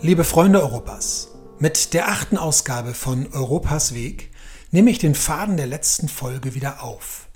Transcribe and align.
Liebe 0.00 0.24
Freunde 0.24 0.62
Europas, 0.62 1.28
mit 1.58 1.94
der 1.94 2.08
achten 2.08 2.36
Ausgabe 2.36 2.94
von 2.94 3.32
Europas 3.32 3.94
Weg 3.94 4.30
nehme 4.70 4.90
ich 4.90 4.98
den 4.98 5.14
Faden 5.14 5.56
der 5.56 5.66
letzten 5.66 6.08
Folge 6.08 6.54
wieder 6.54 6.82
auf. 6.82 7.28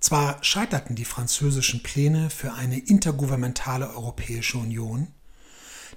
Zwar 0.00 0.42
scheiterten 0.42 0.96
die 0.96 1.04
französischen 1.04 1.82
Pläne 1.82 2.28
für 2.28 2.52
eine 2.54 2.78
intergouvernementale 2.78 3.88
Europäische 3.90 4.58
Union, 4.58 5.08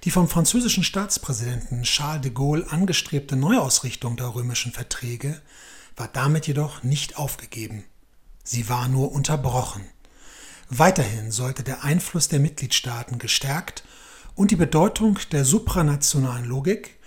die 0.04 0.10
vom 0.10 0.28
französischen 0.28 0.84
Staatspräsidenten 0.84 1.82
Charles 1.82 2.22
de 2.22 2.30
Gaulle 2.30 2.66
angestrebte 2.70 3.36
Neuausrichtung 3.36 4.16
der 4.16 4.34
römischen 4.34 4.72
Verträge 4.72 5.40
war 5.96 6.08
damit 6.08 6.46
jedoch 6.46 6.82
nicht 6.82 7.16
aufgegeben. 7.16 7.84
Sie 8.44 8.68
war 8.68 8.88
nur 8.88 9.12
unterbrochen. 9.12 9.84
Weiterhin 10.68 11.30
sollte 11.30 11.62
der 11.62 11.84
Einfluss 11.84 12.28
der 12.28 12.40
Mitgliedstaaten 12.40 13.18
gestärkt 13.18 13.84
und 14.36 14.52
die 14.52 14.56
Bedeutung 14.56 15.18
der 15.32 15.44
supranationalen 15.44 16.44
Logik 16.44 17.00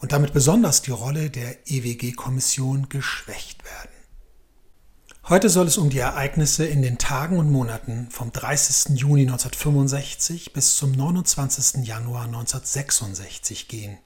und 0.00 0.12
damit 0.12 0.32
besonders 0.32 0.82
die 0.82 0.92
Rolle 0.92 1.28
der 1.30 1.68
EWG-Kommission 1.68 2.88
geschwächt 2.88 3.64
werden. 3.64 3.90
Heute 5.28 5.50
soll 5.50 5.66
es 5.66 5.76
um 5.76 5.90
die 5.90 5.98
Ereignisse 5.98 6.64
in 6.64 6.82
den 6.82 6.98
Tagen 6.98 7.38
und 7.38 7.50
Monaten 7.50 8.08
vom 8.10 8.30
30. 8.30 8.96
Juni 8.96 9.22
1965 9.22 10.52
bis 10.52 10.76
zum 10.76 10.92
29. 10.92 11.84
Januar 11.84 12.26
1966 12.26 13.66
gehen. 13.66 13.98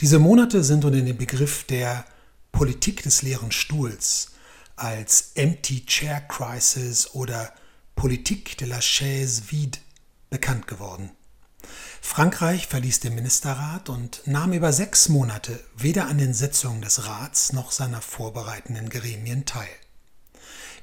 Diese 0.00 0.18
Monate 0.18 0.64
sind 0.64 0.84
unter 0.84 1.00
dem 1.00 1.16
Begriff 1.16 1.62
der 1.64 2.04
Politik 2.50 3.04
des 3.04 3.22
leeren 3.22 3.52
Stuhls 3.52 4.32
als 4.74 5.30
Empty 5.36 5.86
Chair 5.86 6.22
Crisis 6.22 7.14
oder 7.14 7.52
Politique 7.94 8.56
de 8.56 8.66
la 8.66 8.80
chaise 8.80 9.42
vide 9.52 9.78
bekannt 10.30 10.66
geworden. 10.66 11.12
Frankreich 12.00 12.66
verließ 12.66 13.00
den 13.00 13.14
Ministerrat 13.14 13.88
und 13.88 14.22
nahm 14.26 14.52
über 14.52 14.72
sechs 14.72 15.08
Monate 15.08 15.58
weder 15.76 16.06
an 16.06 16.18
den 16.18 16.34
Sitzungen 16.34 16.82
des 16.82 17.06
Rats 17.06 17.52
noch 17.52 17.72
seiner 17.72 18.00
vorbereitenden 18.00 18.88
Gremien 18.88 19.46
teil. 19.46 19.66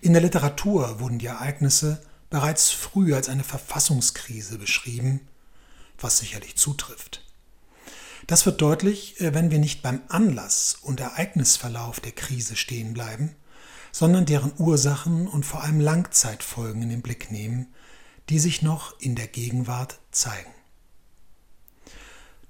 In 0.01 0.13
der 0.13 0.21
Literatur 0.21 0.99
wurden 0.99 1.19
die 1.19 1.27
Ereignisse 1.27 2.01
bereits 2.29 2.71
früh 2.71 3.13
als 3.13 3.29
eine 3.29 3.43
Verfassungskrise 3.43 4.57
beschrieben, 4.57 5.21
was 5.99 6.17
sicherlich 6.17 6.57
zutrifft. 6.57 7.23
Das 8.27 8.45
wird 8.45 8.61
deutlich, 8.61 9.19
äh, 9.21 9.33
wenn 9.33 9.51
wir 9.51 9.59
nicht 9.59 9.81
beim 9.81 10.01
Anlass 10.09 10.77
und 10.81 10.99
Ereignisverlauf 10.99 11.99
der 11.99 12.13
Krise 12.13 12.55
stehen 12.55 12.93
bleiben, 12.93 13.35
sondern 13.91 14.25
deren 14.25 14.53
Ursachen 14.57 15.27
und 15.27 15.45
vor 15.45 15.63
allem 15.63 15.79
Langzeitfolgen 15.79 16.81
in 16.81 16.89
den 16.89 17.01
Blick 17.01 17.31
nehmen, 17.31 17.67
die 18.29 18.39
sich 18.39 18.61
noch 18.61 18.99
in 18.99 19.15
der 19.15 19.27
Gegenwart 19.27 19.99
zeigen. 20.11 20.51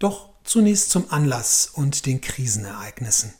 Doch 0.01 0.29
zunächst 0.43 0.89
zum 0.89 1.11
Anlass 1.11 1.67
und 1.67 2.07
den 2.07 2.21
Krisenereignissen. 2.21 3.35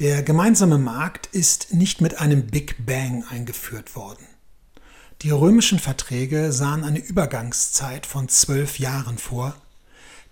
Der 0.00 0.24
gemeinsame 0.24 0.78
Markt 0.78 1.28
ist 1.28 1.72
nicht 1.72 2.00
mit 2.00 2.18
einem 2.18 2.48
Big 2.48 2.84
Bang 2.84 3.24
eingeführt 3.30 3.94
worden. 3.94 4.26
Die 5.22 5.30
römischen 5.30 5.78
Verträge 5.78 6.50
sahen 6.52 6.82
eine 6.82 6.98
Übergangszeit 6.98 8.04
von 8.04 8.28
zwölf 8.28 8.80
Jahren 8.80 9.16
vor, 9.16 9.54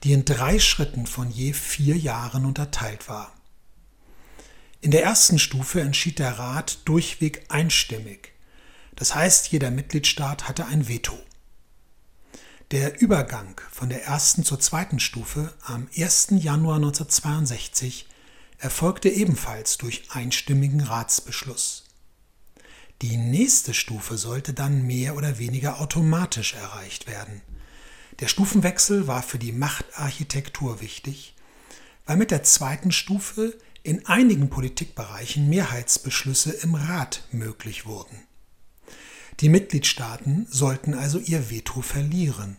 die 0.03 0.13
in 0.13 0.25
drei 0.25 0.59
Schritten 0.59 1.07
von 1.07 1.31
je 1.31 1.53
vier 1.53 1.97
Jahren 1.97 2.45
unterteilt 2.45 3.09
war. 3.09 3.33
In 4.81 4.91
der 4.91 5.05
ersten 5.05 5.39
Stufe 5.39 5.81
entschied 5.81 6.19
der 6.19 6.37
Rat 6.37 6.79
durchweg 6.85 7.45
einstimmig, 7.49 8.33
das 8.97 9.15
heißt 9.15 9.53
jeder 9.53 9.71
Mitgliedstaat 9.71 10.49
hatte 10.49 10.67
ein 10.67 10.89
Veto. 10.89 11.17
Der 12.71 13.01
Übergang 13.01 13.59
von 13.71 13.89
der 13.89 14.05
ersten 14.05 14.45
zur 14.45 14.61
zweiten 14.61 15.01
Stufe 15.01 15.55
am 15.63 15.89
1. 15.97 16.33
Januar 16.33 16.77
1962 16.77 18.07
erfolgte 18.59 19.09
ebenfalls 19.09 19.79
durch 19.79 20.03
einstimmigen 20.11 20.83
Ratsbeschluss. 20.83 21.85
Die 23.01 23.17
nächste 23.17 23.73
Stufe 23.73 24.19
sollte 24.19 24.53
dann 24.53 24.83
mehr 24.83 25.17
oder 25.17 25.39
weniger 25.39 25.81
automatisch 25.81 26.53
erreicht 26.53 27.07
werden. 27.07 27.41
Der 28.21 28.29
Stufenwechsel 28.29 29.07
war 29.07 29.23
für 29.23 29.39
die 29.39 29.53
Machtarchitektur 29.53 30.83
wichtig, 30.83 31.35
weil 32.05 32.19
mit 32.19 32.31
der 32.31 32.43
zweiten 32.43 32.93
Stufe 32.93 33.59
in 33.83 34.05
einigen 34.05 34.51
Politikbereichen 34.51 35.49
Mehrheitsbeschlüsse 35.49 36.51
im 36.51 36.75
Rat 36.75 37.23
möglich 37.33 37.87
wurden. 37.87 38.28
Die 39.41 39.49
Mitgliedstaaten 39.49 40.49
sollten 40.51 40.95
also 40.95 41.19
ihr 41.19 41.49
Veto 41.49 41.81
verlieren. 41.81 42.57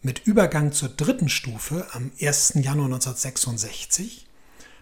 Mit 0.00 0.26
Übergang 0.26 0.72
zur 0.72 0.88
dritten 0.88 1.28
Stufe 1.28 1.86
am 1.92 2.10
1. 2.20 2.54
Januar 2.56 2.86
1966 2.86 4.26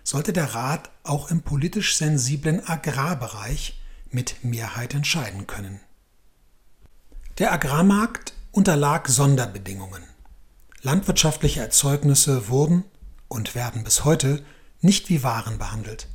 sollte 0.04 0.32
der 0.32 0.54
Rat 0.54 0.90
auch 1.02 1.30
im 1.30 1.42
politisch 1.42 1.96
sensiblen 1.96 2.64
Agrarbereich 2.66 3.80
mit 4.10 4.44
Mehrheit 4.44 4.94
entscheiden 4.94 5.48
können. 5.48 5.80
Der 7.38 7.52
Agrarmarkt 7.52 8.34
unterlag 8.52 9.08
Sonderbedingungen. 9.08 10.04
Landwirtschaftliche 10.82 11.60
Erzeugnisse 11.60 12.48
wurden 12.48 12.84
und 13.26 13.56
werden 13.56 13.82
bis 13.82 14.04
heute 14.04 14.44
nicht 14.80 15.08
wie 15.08 15.22
Waren 15.24 15.58
behandelt. 15.58 16.06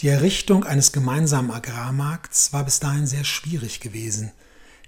Die 0.00 0.08
Errichtung 0.08 0.62
eines 0.62 0.92
gemeinsamen 0.92 1.50
Agrarmarkts 1.50 2.52
war 2.52 2.64
bis 2.64 2.78
dahin 2.78 3.08
sehr 3.08 3.24
schwierig 3.24 3.80
gewesen. 3.80 4.30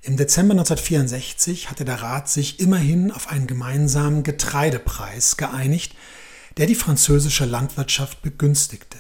Im 0.03 0.16
Dezember 0.16 0.53
1964 0.53 1.69
hatte 1.69 1.84
der 1.84 2.00
Rat 2.00 2.28
sich 2.28 2.60
immerhin 2.60 3.10
auf 3.10 3.28
einen 3.28 3.49
gemeinsamen 3.49 4.22
Getreidepreis 4.22 5.37
geeinigt, 5.37 5.97
der 6.59 6.66
die 6.66 6.76
französische 6.76 7.44
Landwirtschaft 7.44 8.22
begünstigte. 8.22 8.99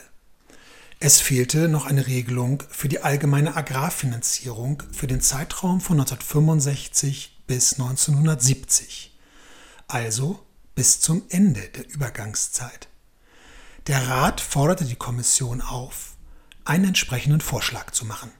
Es 0.98 1.20
fehlte 1.20 1.68
noch 1.68 1.86
eine 1.86 2.08
Regelung 2.08 2.64
für 2.68 2.88
die 2.88 3.02
allgemeine 3.02 3.54
Agrarfinanzierung 3.54 4.82
für 4.92 5.06
den 5.06 5.20
Zeitraum 5.20 5.80
von 5.80 6.00
1965 6.00 7.44
bis 7.46 7.74
1970, 7.74 9.16
also 9.86 10.40
bis 10.74 11.00
zum 11.00 11.22
Ende 11.28 11.62
der 11.68 11.88
Übergangszeit. 11.88 12.88
Der 13.90 14.06
Rat 14.06 14.40
forderte 14.40 14.84
die 14.84 14.94
Kommission 14.94 15.60
auf, 15.60 16.14
einen 16.64 16.84
entsprechenden 16.84 17.40
Vorschlag 17.40 17.90
zu 17.90 18.04
machen. 18.04 18.30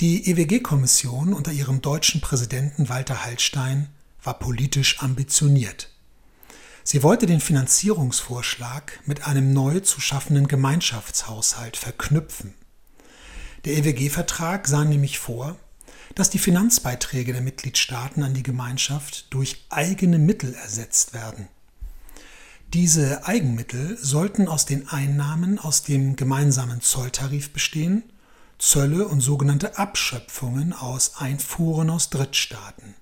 Die 0.00 0.28
EWG-Kommission 0.28 1.32
unter 1.32 1.52
ihrem 1.52 1.80
deutschen 1.80 2.20
Präsidenten 2.20 2.88
Walter 2.88 3.24
Hallstein 3.24 3.88
war 4.20 4.40
politisch 4.40 5.00
ambitioniert. 5.00 5.90
Sie 6.82 7.04
wollte 7.04 7.26
den 7.26 7.38
Finanzierungsvorschlag 7.38 8.98
mit 9.04 9.28
einem 9.28 9.52
neu 9.52 9.78
zu 9.78 10.00
schaffenden 10.00 10.48
Gemeinschaftshaushalt 10.48 11.76
verknüpfen. 11.76 12.52
Der 13.64 13.74
EWG-Vertrag 13.74 14.66
sah 14.66 14.84
nämlich 14.84 15.20
vor, 15.20 15.54
dass 16.16 16.30
die 16.30 16.40
Finanzbeiträge 16.40 17.32
der 17.32 17.42
Mitgliedstaaten 17.42 18.24
an 18.24 18.34
die 18.34 18.42
Gemeinschaft 18.42 19.32
durch 19.32 19.66
eigene 19.68 20.18
Mittel 20.18 20.52
ersetzt 20.52 21.14
werden. 21.14 21.46
Diese 22.74 23.24
Eigenmittel 23.26 23.96
sollten 23.96 24.48
aus 24.48 24.66
den 24.66 24.88
Einnahmen 24.88 25.58
aus 25.58 25.82
dem 25.82 26.16
gemeinsamen 26.16 26.80
Zolltarif 26.80 27.52
bestehen, 27.52 28.02
Zölle 28.58 29.06
und 29.06 29.20
sogenannte 29.20 29.78
Abschöpfungen 29.78 30.72
aus 30.72 31.16
Einfuhren 31.16 31.90
aus 31.90 32.10
Drittstaaten. 32.10 32.94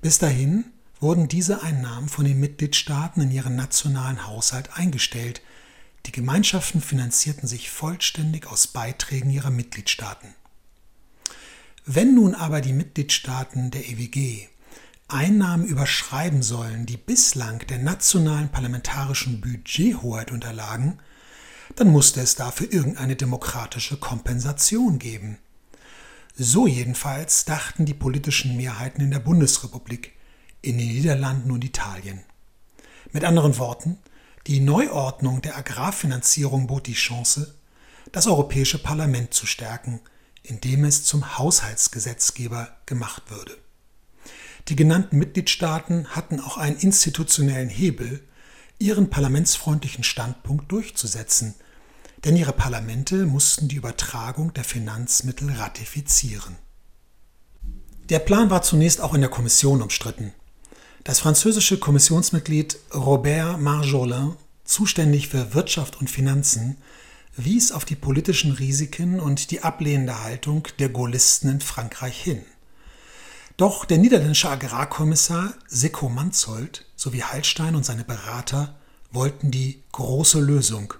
Bis 0.00 0.18
dahin 0.18 0.64
wurden 1.00 1.28
diese 1.28 1.62
Einnahmen 1.62 2.08
von 2.08 2.24
den 2.24 2.40
Mitgliedstaaten 2.40 3.22
in 3.22 3.30
ihren 3.30 3.56
nationalen 3.56 4.26
Haushalt 4.26 4.76
eingestellt. 4.76 5.40
Die 6.06 6.12
Gemeinschaften 6.12 6.80
finanzierten 6.80 7.48
sich 7.48 7.70
vollständig 7.70 8.46
aus 8.46 8.66
Beiträgen 8.66 9.30
ihrer 9.30 9.50
Mitgliedstaaten. 9.50 10.34
Wenn 11.86 12.14
nun 12.14 12.34
aber 12.34 12.60
die 12.60 12.72
Mitgliedstaaten 12.72 13.70
der 13.70 13.88
EWG 13.88 14.48
Einnahmen 15.12 15.64
überschreiben 15.64 16.42
sollen, 16.42 16.86
die 16.86 16.96
bislang 16.96 17.66
der 17.66 17.78
nationalen 17.78 18.50
parlamentarischen 18.50 19.40
Budgethoheit 19.40 20.30
unterlagen, 20.30 20.98
dann 21.76 21.88
musste 21.88 22.20
es 22.20 22.34
dafür 22.34 22.72
irgendeine 22.72 23.16
demokratische 23.16 23.96
Kompensation 23.96 24.98
geben. 24.98 25.38
So 26.34 26.66
jedenfalls 26.66 27.44
dachten 27.44 27.84
die 27.84 27.94
politischen 27.94 28.56
Mehrheiten 28.56 29.02
in 29.02 29.10
der 29.10 29.18
Bundesrepublik, 29.18 30.12
in 30.62 30.78
den 30.78 30.88
Niederlanden 30.88 31.50
und 31.50 31.64
Italien. 31.64 32.22
Mit 33.12 33.24
anderen 33.24 33.58
Worten, 33.58 33.98
die 34.46 34.60
Neuordnung 34.60 35.42
der 35.42 35.56
Agrarfinanzierung 35.56 36.66
bot 36.66 36.86
die 36.86 36.94
Chance, 36.94 37.54
das 38.12 38.26
Europäische 38.26 38.82
Parlament 38.82 39.34
zu 39.34 39.46
stärken, 39.46 40.00
indem 40.42 40.84
es 40.84 41.04
zum 41.04 41.38
Haushaltsgesetzgeber 41.38 42.76
gemacht 42.86 43.30
würde. 43.30 43.61
Die 44.68 44.76
genannten 44.76 45.18
Mitgliedstaaten 45.18 46.08
hatten 46.08 46.40
auch 46.40 46.56
einen 46.56 46.76
institutionellen 46.76 47.68
Hebel, 47.68 48.20
ihren 48.78 49.10
parlamentsfreundlichen 49.10 50.04
Standpunkt 50.04 50.70
durchzusetzen, 50.70 51.54
denn 52.24 52.36
ihre 52.36 52.52
Parlamente 52.52 53.26
mussten 53.26 53.68
die 53.68 53.76
Übertragung 53.76 54.54
der 54.54 54.64
Finanzmittel 54.64 55.50
ratifizieren. 55.52 56.56
Der 58.08 58.20
Plan 58.20 58.50
war 58.50 58.62
zunächst 58.62 59.00
auch 59.00 59.14
in 59.14 59.20
der 59.20 59.30
Kommission 59.30 59.82
umstritten. 59.82 60.32
Das 61.04 61.18
französische 61.18 61.78
Kommissionsmitglied 61.78 62.78
Robert 62.94 63.60
Marjolin, 63.60 64.36
zuständig 64.64 65.28
für 65.28 65.54
Wirtschaft 65.54 65.98
und 65.98 66.10
Finanzen, 66.10 66.76
wies 67.36 67.72
auf 67.72 67.84
die 67.84 67.96
politischen 67.96 68.52
Risiken 68.52 69.18
und 69.18 69.50
die 69.50 69.62
ablehnende 69.62 70.22
Haltung 70.22 70.68
der 70.78 70.90
Gaullisten 70.90 71.50
in 71.50 71.60
Frankreich 71.60 72.20
hin. 72.20 72.44
Doch 73.62 73.84
der 73.84 73.98
niederländische 73.98 74.50
Agrarkommissar 74.50 75.54
Sicko 75.68 76.08
Manzold 76.08 76.84
sowie 76.96 77.22
Hallstein 77.22 77.76
und 77.76 77.84
seine 77.84 78.02
Berater 78.02 78.74
wollten 79.12 79.52
die 79.52 79.84
große 79.92 80.40
Lösung. 80.40 80.94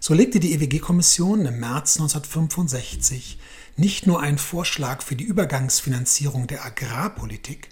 So 0.00 0.12
legte 0.12 0.40
die 0.40 0.52
EWG-Kommission 0.54 1.46
im 1.46 1.60
März 1.60 2.00
1965 2.00 3.38
nicht 3.76 4.04
nur 4.04 4.20
einen 4.20 4.38
Vorschlag 4.38 5.00
für 5.00 5.14
die 5.14 5.22
Übergangsfinanzierung 5.22 6.48
der 6.48 6.64
Agrarpolitik, 6.64 7.68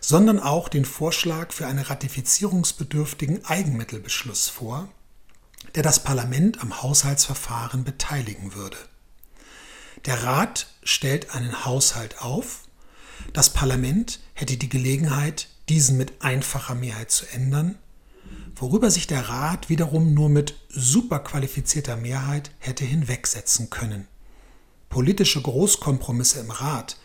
sondern 0.00 0.40
auch 0.40 0.70
den 0.70 0.86
Vorschlag 0.86 1.52
für 1.52 1.66
einen 1.66 1.84
ratifizierungsbedürftigen 1.84 3.44
Eigenmittelbeschluss 3.44 4.48
vor, 4.48 4.88
der 5.74 5.82
das 5.82 6.02
Parlament 6.02 6.62
am 6.62 6.82
Haushaltsverfahren 6.82 7.84
beteiligen 7.84 8.54
würde. 8.54 8.78
Der 10.06 10.24
Rat 10.24 10.68
stellt 10.82 11.34
einen 11.34 11.66
Haushalt 11.66 12.22
auf, 12.22 12.61
das 13.32 13.50
Parlament 13.50 14.20
hätte 14.34 14.56
die 14.56 14.68
Gelegenheit, 14.68 15.48
diesen 15.68 15.96
mit 15.96 16.22
einfacher 16.22 16.74
Mehrheit 16.74 17.10
zu 17.10 17.26
ändern, 17.32 17.76
worüber 18.56 18.90
sich 18.90 19.06
der 19.06 19.28
Rat 19.28 19.68
wiederum 19.68 20.14
nur 20.14 20.28
mit 20.28 20.54
superqualifizierter 20.68 21.96
Mehrheit 21.96 22.50
hätte 22.58 22.84
hinwegsetzen 22.84 23.70
können. 23.70 24.06
Politische 24.88 25.40
Großkompromisse 25.40 26.40
im 26.40 26.50
Rat, 26.50 26.98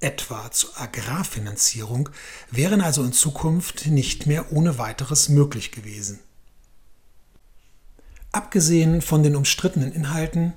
etwa 0.00 0.50
zur 0.50 0.70
Agrarfinanzierung, 0.80 2.08
wären 2.50 2.80
also 2.80 3.02
in 3.02 3.12
Zukunft 3.12 3.86
nicht 3.86 4.26
mehr 4.26 4.52
ohne 4.52 4.78
weiteres 4.78 5.28
möglich 5.28 5.72
gewesen. 5.72 6.20
Abgesehen 8.32 9.00
von 9.00 9.22
den 9.22 9.36
umstrittenen 9.36 9.92
Inhalten 9.92 10.52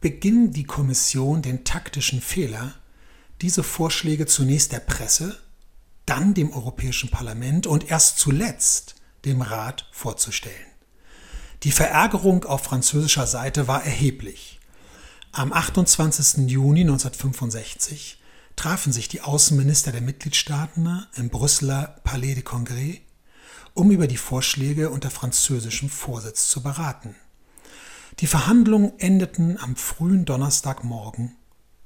beging 0.00 0.52
die 0.52 0.64
Kommission 0.64 1.42
den 1.42 1.64
taktischen 1.64 2.20
Fehler, 2.20 2.74
diese 3.42 3.62
Vorschläge 3.62 4.26
zunächst 4.26 4.72
der 4.72 4.80
Presse, 4.80 5.38
dann 6.06 6.34
dem 6.34 6.52
Europäischen 6.52 7.10
Parlament 7.10 7.66
und 7.66 7.90
erst 7.90 8.18
zuletzt 8.18 8.96
dem 9.24 9.42
Rat 9.42 9.88
vorzustellen. 9.92 10.54
Die 11.62 11.72
Verärgerung 11.72 12.44
auf 12.44 12.64
französischer 12.64 13.26
Seite 13.26 13.68
war 13.68 13.84
erheblich. 13.84 14.60
Am 15.32 15.52
28. 15.52 16.48
Juni 16.50 16.80
1965 16.80 18.20
trafen 18.56 18.92
sich 18.92 19.08
die 19.08 19.20
Außenminister 19.20 19.92
der 19.92 20.00
Mitgliedstaaten 20.00 21.06
im 21.16 21.28
Brüsseler 21.28 22.00
Palais 22.02 22.34
de 22.34 22.42
Congrès 22.42 23.00
um 23.74 23.90
über 23.90 24.06
die 24.06 24.16
Vorschläge 24.16 24.90
unter 24.90 25.10
französischem 25.10 25.88
Vorsitz 25.88 26.48
zu 26.48 26.62
beraten. 26.62 27.14
Die 28.18 28.26
Verhandlungen 28.26 28.98
endeten 28.98 29.58
am 29.58 29.76
frühen 29.76 30.24
Donnerstagmorgen, 30.24 31.36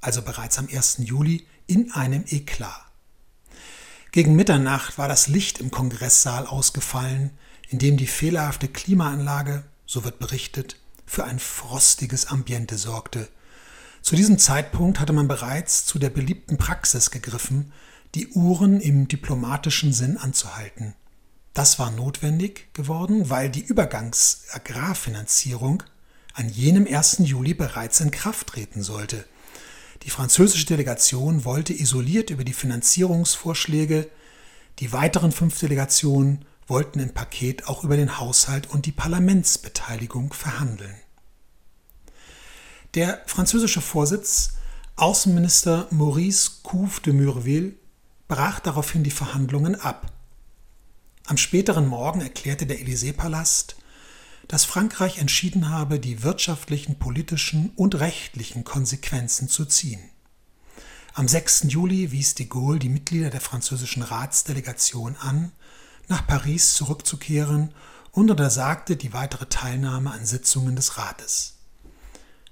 also 0.05 0.21
bereits 0.21 0.59
am 0.59 0.67
1. 0.71 0.97
Juli, 0.99 1.47
in 1.67 1.91
einem 1.91 2.23
Eklat. 2.27 2.85
Gegen 4.11 4.35
Mitternacht 4.35 4.99
war 4.99 5.07
das 5.07 5.27
Licht 5.27 5.59
im 5.59 5.71
Kongresssaal 5.71 6.45
ausgefallen, 6.45 7.31
in 7.69 7.79
dem 7.79 7.97
die 7.97 8.05
fehlerhafte 8.05 8.67
Klimaanlage, 8.67 9.63
so 9.85 10.03
wird 10.03 10.19
berichtet, 10.19 10.77
für 11.07 11.23
ein 11.25 11.39
frostiges 11.39 12.27
Ambiente 12.27 12.77
sorgte. 12.77 13.27
Zu 14.03 14.15
diesem 14.15 14.37
Zeitpunkt 14.37 14.99
hatte 14.99 15.13
man 15.13 15.27
bereits 15.27 15.85
zu 15.85 15.97
der 15.97 16.11
beliebten 16.11 16.57
Praxis 16.57 17.09
gegriffen, 17.09 17.73
die 18.13 18.27
Uhren 18.29 18.79
im 18.79 19.07
diplomatischen 19.07 19.91
Sinn 19.91 20.17
anzuhalten. 20.17 20.93
Das 21.55 21.79
war 21.79 21.89
notwendig 21.89 22.71
geworden, 22.73 23.31
weil 23.31 23.49
die 23.49 23.65
Übergangsagrarfinanzierung 23.65 25.81
an 26.33 26.49
jenem 26.49 26.85
1. 26.85 27.15
Juli 27.19 27.55
bereits 27.55 28.01
in 28.01 28.11
Kraft 28.11 28.47
treten 28.47 28.83
sollte. 28.83 29.23
Die 30.05 30.09
französische 30.09 30.65
Delegation 30.65 31.43
wollte 31.43 31.73
isoliert 31.73 32.29
über 32.29 32.43
die 32.43 32.53
Finanzierungsvorschläge, 32.53 34.09
die 34.79 34.93
weiteren 34.93 35.31
fünf 35.31 35.59
Delegationen 35.59 36.45
wollten 36.67 36.99
im 36.99 37.13
Paket 37.13 37.67
auch 37.67 37.83
über 37.83 37.97
den 37.97 38.17
Haushalt 38.17 38.69
und 38.69 38.85
die 38.85 38.91
Parlamentsbeteiligung 38.91 40.31
verhandeln. 40.33 40.95
Der 42.93 43.21
französische 43.25 43.81
Vorsitz, 43.81 44.53
Außenminister 44.95 45.87
Maurice 45.91 46.51
Couve 46.63 47.01
de 47.01 47.11
Murville, 47.11 47.73
brach 48.27 48.59
daraufhin 48.61 49.03
die 49.03 49.11
Verhandlungen 49.11 49.75
ab 49.75 50.13
am 51.27 51.37
späteren 51.37 51.87
Morgen 51.87 52.21
erklärte 52.21 52.67
der 52.67 52.77
Élysée-Palast, 52.77 53.77
dass 54.47 54.65
Frankreich 54.65 55.17
entschieden 55.17 55.69
habe, 55.69 55.99
die 55.99 56.23
wirtschaftlichen, 56.23 56.99
politischen 56.99 57.71
und 57.75 57.95
rechtlichen 57.95 58.63
Konsequenzen 58.63 59.49
zu 59.49 59.65
ziehen. 59.65 60.01
Am 61.13 61.27
6. 61.27 61.65
Juli 61.69 62.11
wies 62.11 62.35
de 62.35 62.45
Gaulle 62.45 62.79
die 62.79 62.89
Mitglieder 62.89 63.29
der 63.29 63.41
französischen 63.41 64.03
Ratsdelegation 64.03 65.15
an, 65.15 65.51
nach 66.07 66.27
Paris 66.27 66.75
zurückzukehren 66.75 67.73
und 68.11 68.29
untersagte 68.31 68.95
die 68.95 69.13
weitere 69.13 69.45
Teilnahme 69.47 70.11
an 70.11 70.25
Sitzungen 70.25 70.75
des 70.75 70.97
Rates. 70.97 71.57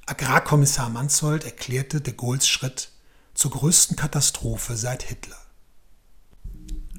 Agrarkommissar 0.05 0.89
Manzold 0.89 1.45
erklärte 1.45 2.01
de 2.01 2.13
Gaulles 2.13 2.47
Schritt 2.47 2.89
zur 3.33 3.51
größten 3.51 3.95
Katastrophe 3.95 4.75
seit 4.75 5.03
Hitler. 5.03 5.37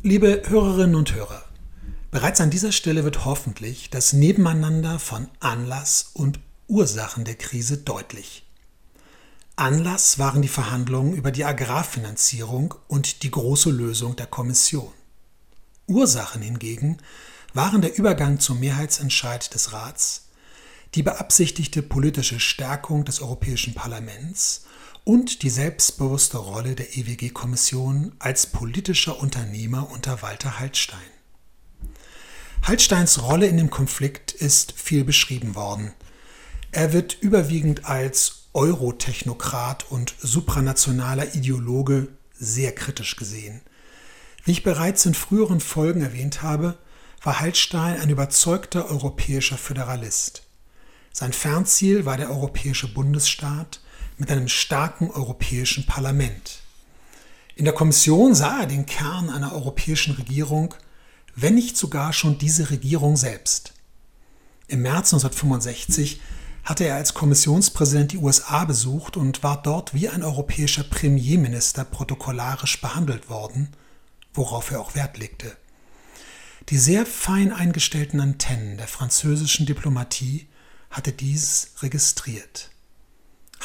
Liebe 0.02 0.43
Hörerinnen 0.46 0.96
und 0.96 1.14
Hörer, 1.14 1.44
Bereits 2.14 2.40
an 2.40 2.50
dieser 2.50 2.70
Stelle 2.70 3.02
wird 3.02 3.25
hoffentlich 3.25 3.90
das 3.90 4.12
Nebeneinander 4.12 5.00
von 5.00 5.26
Anlass 5.40 6.11
und 6.12 6.38
Ursachen 6.69 7.25
der 7.25 7.34
Krise 7.34 7.78
deutlich. 7.78 8.46
Anlass 9.56 10.16
waren 10.20 10.40
die 10.40 10.46
Verhandlungen 10.46 11.14
über 11.14 11.32
die 11.32 11.44
Agrarfinanzierung 11.44 12.76
und 12.87 13.25
die 13.25 13.32
große 13.32 13.69
Lösung 13.69 14.14
der 14.14 14.28
Kommission. 14.28 14.93
Ursachen 15.88 16.40
hingegen 16.40 16.99
waren 17.52 17.82
der 17.82 17.99
Übergang 17.99 18.38
zum 18.38 18.60
Mehrheitsentscheid 18.60 19.52
des 19.52 19.72
Rats, 19.72 20.26
die 20.94 21.02
beabsichtigte 21.02 21.82
politische 21.82 22.38
Stärkung 22.38 23.05
des 23.05 23.22
Europäischen 23.22 23.75
Parlaments 23.75 24.67
und 25.02 25.43
die 25.43 25.50
selbstbewusste 25.50 26.38
Rolle 26.38 26.77
der 26.77 26.96
EWG-Kommission 26.96 28.15
als 28.20 28.46
politischer 28.46 29.19
Unternehmer 29.19 29.91
unter 29.91 30.22
Walter 30.22 30.60
Hallstein. 30.60 31.13
Hallsteins 32.66 33.20
Rolle 33.20 33.46
in 33.46 33.58
dem 33.58 33.68
Konflikt 33.68 34.32
ist 34.32 34.72
viel 34.72 35.04
beschrieben 35.04 35.54
worden. 35.54 35.92
Er 36.72 36.94
wird 36.94 37.12
überwiegend 37.20 37.84
als 37.84 38.46
Eurotechnokrat 38.54 39.90
und 39.90 40.14
supranationaler 40.18 41.34
Ideologe 41.34 42.08
sehr 42.32 42.74
kritisch 42.74 43.16
gesehen. 43.16 43.60
Wie 44.44 44.52
ich 44.52 44.62
bereits 44.62 45.04
in 45.04 45.12
früheren 45.12 45.60
Folgen 45.60 46.00
erwähnt 46.00 46.40
habe, 46.40 46.78
war 47.22 47.38
Hallstein 47.38 48.00
ein 48.00 48.08
überzeugter 48.08 48.88
europäischer 48.88 49.58
Föderalist. 49.58 50.44
Sein 51.12 51.34
Fernziel 51.34 52.06
war 52.06 52.16
der 52.16 52.30
europäische 52.30 52.88
Bundesstaat 52.88 53.80
mit 54.16 54.30
einem 54.30 54.48
starken 54.48 55.10
europäischen 55.10 55.84
Parlament. 55.84 56.60
In 57.56 57.66
der 57.66 57.74
Kommission 57.74 58.34
sah 58.34 58.60
er 58.60 58.66
den 58.66 58.86
Kern 58.86 59.28
einer 59.28 59.52
europäischen 59.52 60.14
Regierung 60.14 60.74
wenn 61.36 61.55
nicht 61.55 61.76
sogar 61.76 62.12
schon 62.12 62.38
diese 62.38 62.70
Regierung 62.70 63.17
selbst. 63.17 63.72
Im 64.69 64.82
März 64.82 65.12
1965 65.12 66.20
hatte 66.64 66.84
er 66.84 66.96
als 66.96 67.12
Kommissionspräsident 67.12 68.12
die 68.12 68.19
USA 68.19 68.64
besucht 68.64 69.17
und 69.17 69.43
war 69.43 69.60
dort 69.62 69.93
wie 69.93 70.08
ein 70.08 70.22
europäischer 70.22 70.84
Premierminister 70.84 71.84
protokollarisch 71.84 72.81
behandelt 72.81 73.29
worden, 73.29 73.69
worauf 74.32 74.70
er 74.70 74.81
auch 74.81 74.94
Wert 74.94 75.19
legte. 75.19 75.56
Die 76.70 76.79
sehr 76.79 77.05
fein 77.05 77.53
eingestellten 77.53 78.20
Antennen 78.20 78.79
der 78.79 78.88
französischen 78.88 79.67
Diplomatie 79.67 80.48
hatte 80.91 81.12
dies 81.12 81.72
registriert. 81.82 82.70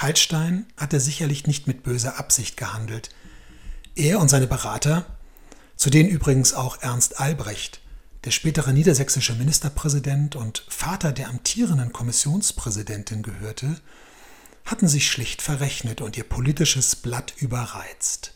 Heilstein 0.01 0.65
hatte 0.75 0.99
sicherlich 0.99 1.47
nicht 1.47 1.67
mit 1.67 1.83
böser 1.83 2.19
Absicht 2.19 2.57
gehandelt. 2.57 3.09
Er 3.95 4.19
und 4.19 4.29
seine 4.29 4.47
Berater 4.47 5.05
zu 5.79 5.89
denen 5.89 6.09
übrigens 6.09 6.53
auch 6.53 6.81
Ernst 6.81 7.21
Albrecht, 7.21 7.79
der 8.25 8.31
spätere 8.31 8.73
niedersächsische 8.73 9.33
Ministerpräsident 9.33 10.35
und 10.35 10.65
Vater 10.67 11.13
der 11.13 11.29
amtierenden 11.29 11.93
Kommissionspräsidentin 11.93 13.23
gehörte, 13.23 13.79
hatten 14.65 14.89
sich 14.89 15.09
schlicht 15.09 15.41
verrechnet 15.41 16.01
und 16.01 16.17
ihr 16.17 16.25
politisches 16.25 16.97
Blatt 16.97 17.33
überreizt. 17.37 18.33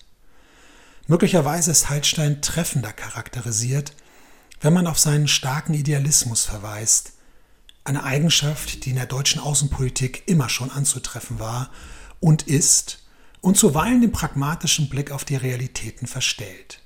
Möglicherweise 1.07 1.71
ist 1.71 1.89
Heilstein 1.89 2.41
treffender 2.41 2.93
charakterisiert, 2.93 3.91
wenn 4.61 4.71
man 4.71 4.87
auf 4.87 4.97
seinen 4.97 5.27
starken 5.27 5.73
Idealismus 5.73 6.45
verweist, 6.45 7.11
eine 7.83 8.05
Eigenschaft, 8.05 8.85
die 8.85 8.91
in 8.91 8.95
der 8.95 9.05
deutschen 9.05 9.41
Außenpolitik 9.41 10.23
immer 10.27 10.47
schon 10.47 10.71
anzutreffen 10.71 11.39
war 11.39 11.71
und 12.21 12.43
ist 12.43 12.99
und 13.41 13.57
zuweilen 13.57 13.99
den 13.99 14.13
pragmatischen 14.13 14.87
Blick 14.87 15.11
auf 15.11 15.25
die 15.25 15.35
Realitäten 15.35 16.07
verstellt. 16.07 16.79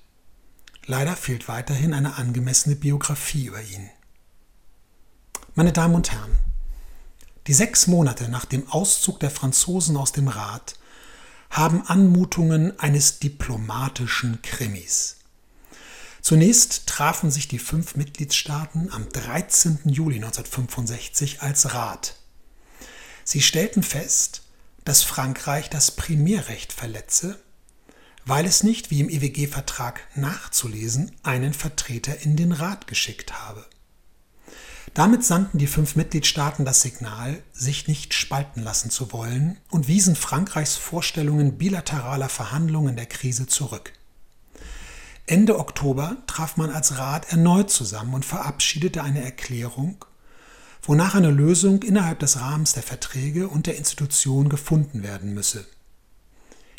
Leider 0.89 1.17
fehlt 1.17 1.49
weiterhin 1.49 1.93
eine 1.93 2.15
angemessene 2.15 2.77
Biografie 2.77 3.47
über 3.47 3.61
ihn. 3.61 3.89
Meine 5.53 5.73
Damen 5.73 5.95
und 5.95 6.13
Herren, 6.13 6.39
die 7.47 7.53
sechs 7.53 7.87
Monate 7.87 8.29
nach 8.29 8.45
dem 8.45 8.69
Auszug 8.69 9.19
der 9.19 9.29
Franzosen 9.29 9.97
aus 9.97 10.13
dem 10.13 10.29
Rat 10.29 10.79
haben 11.49 11.85
Anmutungen 11.85 12.79
eines 12.79 13.19
diplomatischen 13.19 14.41
Krimis. 14.41 15.17
Zunächst 16.21 16.87
trafen 16.87 17.31
sich 17.31 17.49
die 17.49 17.59
fünf 17.59 17.97
Mitgliedstaaten 17.97 18.89
am 18.91 19.09
13. 19.09 19.79
Juli 19.85 20.15
1965 20.15 21.41
als 21.41 21.73
Rat. 21.73 22.15
Sie 23.25 23.41
stellten 23.41 23.83
fest, 23.83 24.43
dass 24.85 25.03
Frankreich 25.03 25.69
das 25.69 25.91
Primärrecht 25.91 26.71
verletze, 26.71 27.41
weil 28.27 28.45
es 28.45 28.61
nicht, 28.61 28.91
wie 28.91 28.99
im 28.99 29.09
EWG-Vertrag 29.09 30.01
nachzulesen, 30.15 31.11
einen 31.23 31.53
Vertreter 31.53 32.21
in 32.21 32.35
den 32.35 32.51
Rat 32.51 32.85
geschickt 32.87 33.33
habe. 33.33 33.65
Damit 34.93 35.23
sandten 35.23 35.59
die 35.59 35.67
fünf 35.67 35.95
Mitgliedstaaten 35.95 36.65
das 36.65 36.81
Signal, 36.81 37.41
sich 37.53 37.87
nicht 37.87 38.13
spalten 38.13 38.63
lassen 38.63 38.89
zu 38.89 39.13
wollen 39.13 39.57
und 39.69 39.87
wiesen 39.87 40.15
Frankreichs 40.15 40.75
Vorstellungen 40.75 41.57
bilateraler 41.57 42.29
Verhandlungen 42.29 42.95
der 42.95 43.05
Krise 43.05 43.47
zurück. 43.47 43.93
Ende 45.25 45.59
Oktober 45.59 46.17
traf 46.25 46.57
man 46.57 46.69
als 46.69 46.97
Rat 46.97 47.31
erneut 47.31 47.69
zusammen 47.69 48.13
und 48.13 48.25
verabschiedete 48.25 49.03
eine 49.03 49.23
Erklärung, 49.23 50.03
wonach 50.81 51.15
eine 51.15 51.31
Lösung 51.31 51.83
innerhalb 51.83 52.19
des 52.19 52.39
Rahmens 52.39 52.73
der 52.73 52.83
Verträge 52.83 53.49
und 53.49 53.67
der 53.67 53.77
Institution 53.77 54.49
gefunden 54.49 55.03
werden 55.03 55.33
müsse. 55.33 55.65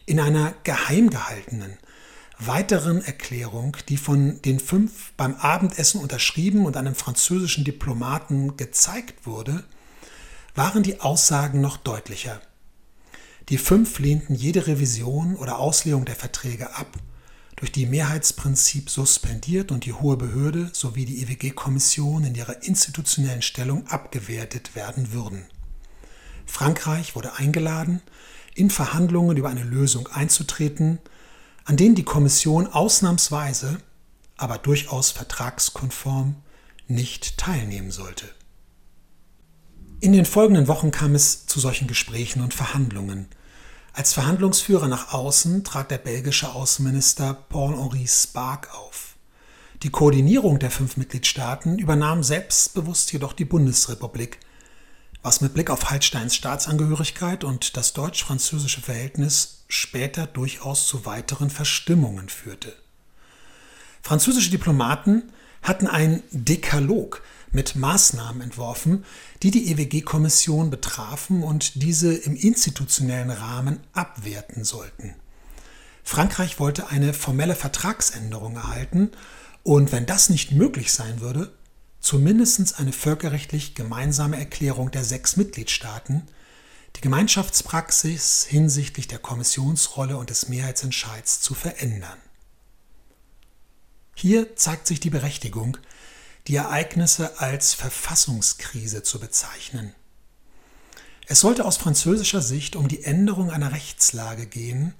In 0.09 0.21
einer 0.21 0.55
geheim 0.65 1.11
gehaltenen, 1.11 1.77
weiteren 2.39 3.03
Erklärung, 3.03 3.77
die 3.91 3.99
von 3.99 4.41
den 4.41 4.59
fünf 4.59 5.13
beim 5.19 5.35
Abendessen 5.35 6.01
unterschrieben 6.01 6.65
und 6.65 6.79
einem 6.79 6.95
französischen 6.95 7.63
Diplomaten 7.63 8.57
gezeigt 8.57 9.27
wurde, 9.27 9.65
waren 10.55 10.83
die 10.83 11.03
Aussagen 11.03 11.61
noch 11.61 11.77
deutlicher. 11.77 12.41
Die 13.51 13.59
fünf 13.59 13.99
lehnten 13.99 14.35
jede 14.35 14.67
Revision 14.67 15.37
oder 15.37 15.59
Auslegung 15.59 16.07
der 16.07 16.17
Verträge 16.17 16.75
ab 16.75 16.97
durch 17.57 17.71
die 17.71 17.85
Mehrheitsprinzip 17.85 18.89
suspendiert 18.89 19.71
und 19.71 19.85
die 19.85 19.93
hohe 19.93 20.17
Behörde 20.17 20.71
sowie 20.73 21.05
die 21.05 21.23
EWG-Kommission 21.23 22.25
in 22.25 22.35
ihrer 22.35 22.63
institutionellen 22.63 23.43
Stellung 23.43 23.87
abgewertet 23.89 24.75
werden 24.75 25.13
würden. 25.13 25.45
Frankreich 26.49 27.15
wurde 27.15 27.35
eingeladen, 27.35 28.03
in 28.55 28.71
Verhandlungen 28.71 29.37
über 29.37 29.49
eine 29.49 29.63
Lösung 29.63 30.09
einzutreten, 30.09 30.99
an 31.65 31.77
denen 31.77 31.95
die 31.95 32.05
Kommission 32.05 32.67
ausnahmsweise, 32.67 33.79
aber 34.37 34.59
durchaus 34.59 35.11
vertragskonform, 35.11 36.37
nicht 36.89 37.39
teilnehmen 37.39 37.91
sollte. 37.91 38.27
In 40.01 40.13
den 40.13 40.25
folgenden 40.25 40.69
Wochen 40.69 40.91
kam 40.91 41.15
es 41.15 41.47
zu 41.47 41.61
solchen 41.61 41.87
Gesprächen 41.87 42.41
und 42.41 42.55
Verhandlungen, 42.55 43.29
als 43.93 44.13
Verhandlungsführer 44.15 44.87
nach 44.89 45.13
außen 45.13 45.65
trat 45.65 45.91
der 45.91 45.99
belgische 45.99 46.53
Außenminister 46.53 47.35
Paul-Henri 47.35 48.07
Spark 48.07 48.73
auf. 48.75 49.17
Die 49.83 49.91
Koordinierung 49.91 50.59
der 50.59 50.71
fünf 50.71 50.97
Mitgliedstaaten 50.97 51.79
übernahm 51.79 52.23
selbstbewusst 52.23 53.13
jedoch 53.13 53.33
die 53.33 53.45
Bundesrepublik, 53.45 54.39
was 55.29 55.43
mit 55.43 55.53
Blick 55.53 55.69
auf 55.69 55.91
Hallsteins 55.91 56.35
Staatsangehörigkeit 56.35 57.45
und 57.45 57.77
das 57.77 57.93
deutsch-französische 57.93 58.81
Verhältnis 58.81 59.65
später 59.69 60.27
durchaus 60.27 60.87
zu 60.87 61.05
weiteren 61.05 61.51
Verstimmungen 61.51 62.31
führte. 62.31 62.75
Französische 64.01 64.49
Diplomaten 64.49 65.25
hatten 65.61 65.87
ein 65.87 66.23
Dekalog 66.31 67.23
mit 67.53 67.77
Maßnahmen 67.77 68.41
entworfen, 68.41 69.05
die 69.43 69.51
die 69.51 69.71
EWG-Kommission 69.71 70.71
betrafen 70.71 71.43
und 71.43 71.83
diese 71.83 72.15
im 72.15 72.35
institutionellen 72.35 73.29
Rahmen 73.29 73.81
abwerten 73.93 74.65
sollten. 74.65 75.15
Frankreich 76.05 76.59
wollte 76.59 76.89
eine 76.89 77.13
formelle 77.13 77.55
Vertragsänderung 77.55 78.57
erhalten 78.57 79.11
und 79.63 79.93
wenn 79.93 80.07
das 80.07 80.31
nicht 80.31 80.53
möglich 80.53 80.91
sein 80.91 81.21
würde, 81.21 81.53
zumindest 82.01 82.79
eine 82.79 82.93
völkerrechtlich 82.93 83.75
gemeinsame 83.75 84.39
Erklärung 84.39 84.91
der 84.91 85.05
sechs 85.05 85.37
Mitgliedstaaten, 85.37 86.23
die 86.97 87.01
Gemeinschaftspraxis 87.01 88.45
hinsichtlich 88.49 89.09
der 89.09 89.19
Kommissionsrolle 89.19 90.17
und 90.17 90.31
des 90.31 90.49
Mehrheitsentscheids 90.49 91.41
zu 91.41 91.55
verändern. 91.55 92.19
Hier 94.15 94.57
zeigt 94.57 94.87
sich 94.87 95.01
die 95.01 95.11
Berechtigung 95.11 95.79
die 96.49 96.57
Ereignisse 96.57 97.41
als 97.41 97.75
Verfassungskrise 97.75 99.03
zu 99.03 99.21
bezeichnen. 99.21 99.95
Es 101.27 101.41
sollte 101.41 101.67
aus 101.67 101.77
französischer 101.77 102.41
Sicht 102.41 102.75
um 102.75 102.89
die 102.89 103.05
Änderung 103.05 103.51
einer 103.51 103.73
Rechtslage 103.73 104.47
gehen, 104.47 104.95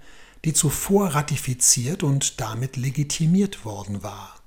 die 0.45 0.53
zuvor 0.53 1.15
ratifiziert 1.15 2.03
und 2.03 2.41
damit 2.41 2.77
legitimiert 2.77 3.65
worden 3.65 4.03
war. 4.03 4.38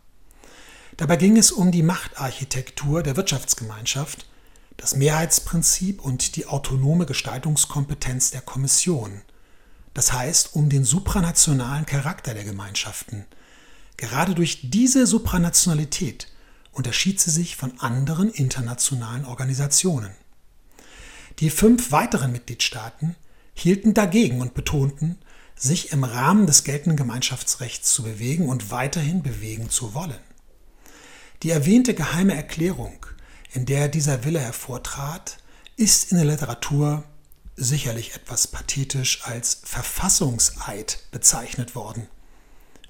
Dabei 1.01 1.15
ging 1.15 1.35
es 1.35 1.51
um 1.51 1.71
die 1.71 1.81
Machtarchitektur 1.81 3.01
der 3.01 3.17
Wirtschaftsgemeinschaft, 3.17 4.27
das 4.77 4.95
Mehrheitsprinzip 4.95 5.99
und 5.99 6.35
die 6.35 6.45
autonome 6.45 7.07
Gestaltungskompetenz 7.07 8.29
der 8.29 8.41
Kommission, 8.41 9.23
das 9.95 10.13
heißt 10.13 10.53
um 10.53 10.69
den 10.69 10.83
supranationalen 10.83 11.87
Charakter 11.87 12.35
der 12.35 12.43
Gemeinschaften. 12.43 13.25
Gerade 13.97 14.35
durch 14.35 14.69
diese 14.69 15.07
Supranationalität 15.07 16.27
unterschied 16.71 17.19
sie 17.19 17.31
sich 17.31 17.55
von 17.55 17.79
anderen 17.79 18.29
internationalen 18.29 19.25
Organisationen. 19.25 20.11
Die 21.39 21.49
fünf 21.49 21.91
weiteren 21.91 22.31
Mitgliedstaaten 22.31 23.15
hielten 23.55 23.95
dagegen 23.95 24.39
und 24.39 24.53
betonten, 24.53 25.17
sich 25.55 25.93
im 25.93 26.03
Rahmen 26.03 26.45
des 26.45 26.63
geltenden 26.63 26.95
Gemeinschaftsrechts 26.95 27.91
zu 27.91 28.03
bewegen 28.03 28.47
und 28.47 28.69
weiterhin 28.69 29.23
bewegen 29.23 29.71
zu 29.71 29.95
wollen. 29.95 30.19
Die 31.43 31.49
erwähnte 31.49 31.93
geheime 31.93 32.35
Erklärung, 32.35 33.05
in 33.51 33.65
der 33.65 33.87
dieser 33.87 34.23
Wille 34.23 34.39
hervortrat, 34.39 35.37
ist 35.75 36.11
in 36.11 36.17
der 36.17 36.25
Literatur 36.25 37.03
sicherlich 37.55 38.15
etwas 38.15 38.47
pathetisch 38.47 39.23
als 39.23 39.61
Verfassungseid 39.63 40.99
bezeichnet 41.11 41.75
worden. 41.75 42.07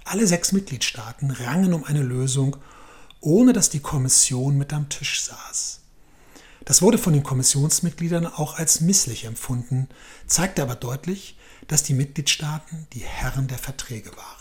Alle 0.04 0.28
sechs 0.28 0.52
Mitgliedstaaten 0.52 1.32
rangen 1.32 1.74
um 1.74 1.84
eine 1.84 2.02
Lösung 2.02 2.58
ohne 3.22 3.54
dass 3.54 3.70
die 3.70 3.80
Kommission 3.80 4.58
mit 4.58 4.74
am 4.74 4.90
Tisch 4.90 5.22
saß. 5.22 5.80
Das 6.66 6.82
wurde 6.82 6.98
von 6.98 7.14
den 7.14 7.24
Kommissionsmitgliedern 7.24 8.26
auch 8.28 8.56
als 8.56 8.82
misslich 8.82 9.26
empfunden, 9.26 9.88
zeigte 10.28 10.62
aber 10.64 10.76
deutlich, 10.76 11.38
dass 11.68 11.84
die 11.84 11.94
Mitgliedstaaten 11.94 12.88
die 12.94 13.00
Herren 13.00 13.48
der 13.48 13.58
Verträge 13.58 14.10
waren. 14.18 14.41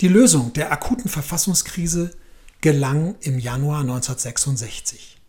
Die 0.00 0.08
Lösung 0.08 0.52
der 0.52 0.72
akuten 0.72 1.08
Verfassungskrise 1.08 2.10
gelang 2.60 3.14
im 3.20 3.38
Januar 3.38 3.80
1966. 3.80 5.20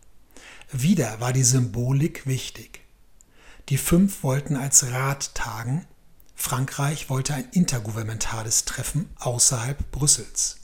Wieder 0.72 1.20
war 1.20 1.32
die 1.32 1.44
Symbolik 1.44 2.26
wichtig. 2.26 2.80
Die 3.68 3.78
fünf 3.78 4.24
wollten 4.24 4.56
als 4.56 4.90
Rat 4.90 5.34
tagen, 5.34 5.86
Frankreich 6.34 7.08
wollte 7.10 7.34
ein 7.34 7.48
intergouvernementales 7.52 8.64
Treffen 8.64 9.08
außerhalb 9.18 9.90
Brüssels. 9.92 10.58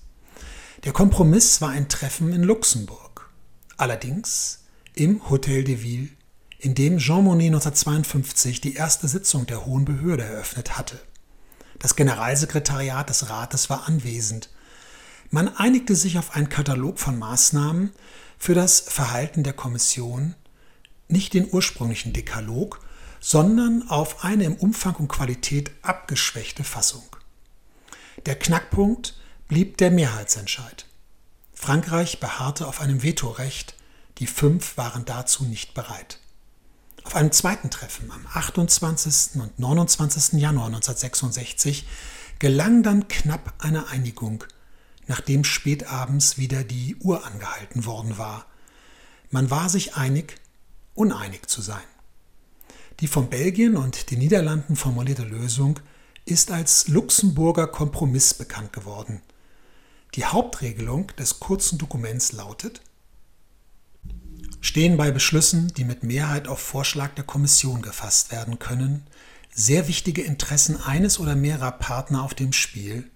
Der 0.85 0.93
Kompromiss 0.93 1.61
war 1.61 1.71
ein 1.71 1.89
Treffen 1.89 2.33
in 2.33 2.43
Luxemburg, 2.43 3.31
allerdings 3.77 4.65
im 4.95 5.31
Hotel 5.31 5.63
de 5.63 5.81
Ville, 5.83 6.09
in 6.59 6.75
dem 6.75 6.99
Jean 6.99 7.25
Monnet 7.25 7.47
1952 7.47 8.61
die 8.61 8.75
erste 8.75 9.07
Sitzung 9.07 9.47
der 9.47 9.65
Hohen 9.65 9.85
Behörde 9.85 10.25
eröffnet 10.25 10.77
hatte. 10.77 11.01
Das 11.83 11.97
Generalsekretariat 11.97 13.11
des 13.11 13.29
Rates 13.29 13.69
war 13.69 13.89
anwesend. 13.89 14.51
Man 15.31 15.49
einigte 15.49 15.97
sich 15.97 16.17
auf 16.17 16.37
einen 16.37 16.49
Katalog 16.49 17.01
von 17.01 17.19
Maßnahmen 17.19 17.91
für 18.39 18.55
das 18.55 18.79
Verhalten 18.79 19.43
der 19.43 19.53
Kommission, 19.53 20.37
nicht 21.09 21.35
den 21.35 21.53
ursprünglichen 21.53 22.13
Dekalog, 22.13 22.81
sondern 23.19 23.89
auf 23.89 24.23
eine 24.23 24.45
im 24.45 24.55
Umfang 24.55 24.95
und 24.95 25.09
Qualität 25.09 25.73
abgeschwächte 25.83 26.63
Fassung. 26.63 27.05
Der 28.27 28.39
Knackpunkt 28.39 29.21
blieb 29.49 29.77
der 29.79 29.91
Mehrheitsentscheid. 29.91 30.87
Frankreich 31.53 32.21
beharrte 32.21 32.69
auf 32.69 32.81
einem 32.81 33.03
Vetorecht, 33.03 33.75
die 34.19 34.29
fünf 34.29 34.77
waren 34.77 35.05
dazu 35.05 35.45
nicht 35.45 35.75
bereit. 35.75 36.21
Auf 37.05 37.17
einem 37.17 37.33
zweiten 37.33 37.71
Treffen 37.71 38.11
am 38.11 38.27
28. 38.33 39.41
und 39.41 39.59
29. 39.59 40.41
Januar 40.41 40.67
1966 40.67 41.87
gelang 42.39 42.83
dann 42.83 43.09
knapp 43.09 43.55
eine 43.59 43.89
Einigung, 43.89 44.45
nachdem 45.07 45.45
spätabends 45.45 46.39
wieder 46.39 46.65
die 46.65 46.97
Uhr 46.97 47.27
angehalten 47.27 47.85
worden 47.85 48.19
war. 48.19 48.47
Man 49.31 49.51
war 49.51 49.69
sich 49.69 49.95
einig, 49.95 50.37
uneinig 50.95 51.47
zu 51.47 51.61
sein. 51.61 51.83
Die 53.01 53.09
von 53.09 53.29
Belgien 53.31 53.77
und 53.77 54.11
den 54.11 54.21
Niederlanden 54.21 54.77
formulierte 54.77 55.25
Lösung 55.25 55.81
ist 56.25 56.51
als 56.51 56.89
Luxemburger 56.89 57.67
Kompromiss 57.67 58.35
bekannt 58.35 58.73
geworden. 58.73 59.23
Die 60.15 60.25
Hauptregelung 60.25 61.09
des 61.19 61.41
kurzen 61.41 61.79
Dokuments 61.79 62.33
lautet, 62.33 62.81
stehen 64.63 64.97
bei 64.97 65.11
Beschlüssen, 65.11 65.75
die 65.75 65.85
mit 65.85 66.05
Mehrheit 66.05 66.49
auf 66.49 66.61
Vorschlag 66.61 67.15
der 67.15 67.25
Kommission 67.25 67.83
gefasst 67.83 68.33
werden 68.33 68.59
können, 68.59 69.03
sehr 69.53 69.89
wichtige 69.89 70.23
Interessen 70.23 70.81
eines 70.81 71.19
oder 71.19 71.37
mehrerer 71.37 71.73
Partner 71.73 72.23
auf 72.23 72.33
dem 72.33 72.55
Spiel, 72.55 73.11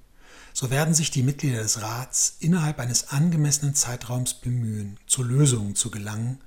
so 0.53 0.71
werden 0.71 0.93
sich 0.93 1.11
die 1.11 1.23
Mitglieder 1.23 1.63
des 1.63 1.81
Rats 1.81 2.37
innerhalb 2.41 2.79
eines 2.81 3.09
angemessenen 3.09 3.75
Zeitraums 3.75 4.35
bemühen, 4.35 4.99
zu 5.07 5.23
Lösungen 5.23 5.77
zu 5.77 5.91
gelangen, 5.91 6.41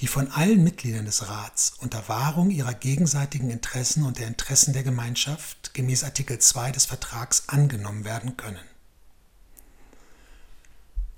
die 0.00 0.06
von 0.06 0.30
allen 0.30 0.62
Mitgliedern 0.62 1.04
des 1.04 1.28
Rats 1.28 1.74
unter 1.78 2.08
Wahrung 2.08 2.50
ihrer 2.50 2.74
gegenseitigen 2.74 3.50
Interessen 3.50 4.04
und 4.04 4.18
der 4.18 4.28
Interessen 4.28 4.72
der 4.72 4.82
Gemeinschaft 4.82 5.74
gemäß 5.74 6.04
Artikel 6.04 6.38
2 6.38 6.72
des 6.72 6.86
Vertrags 6.86 7.44
angenommen 7.48 8.04
werden 8.04 8.36
können. 8.36 8.60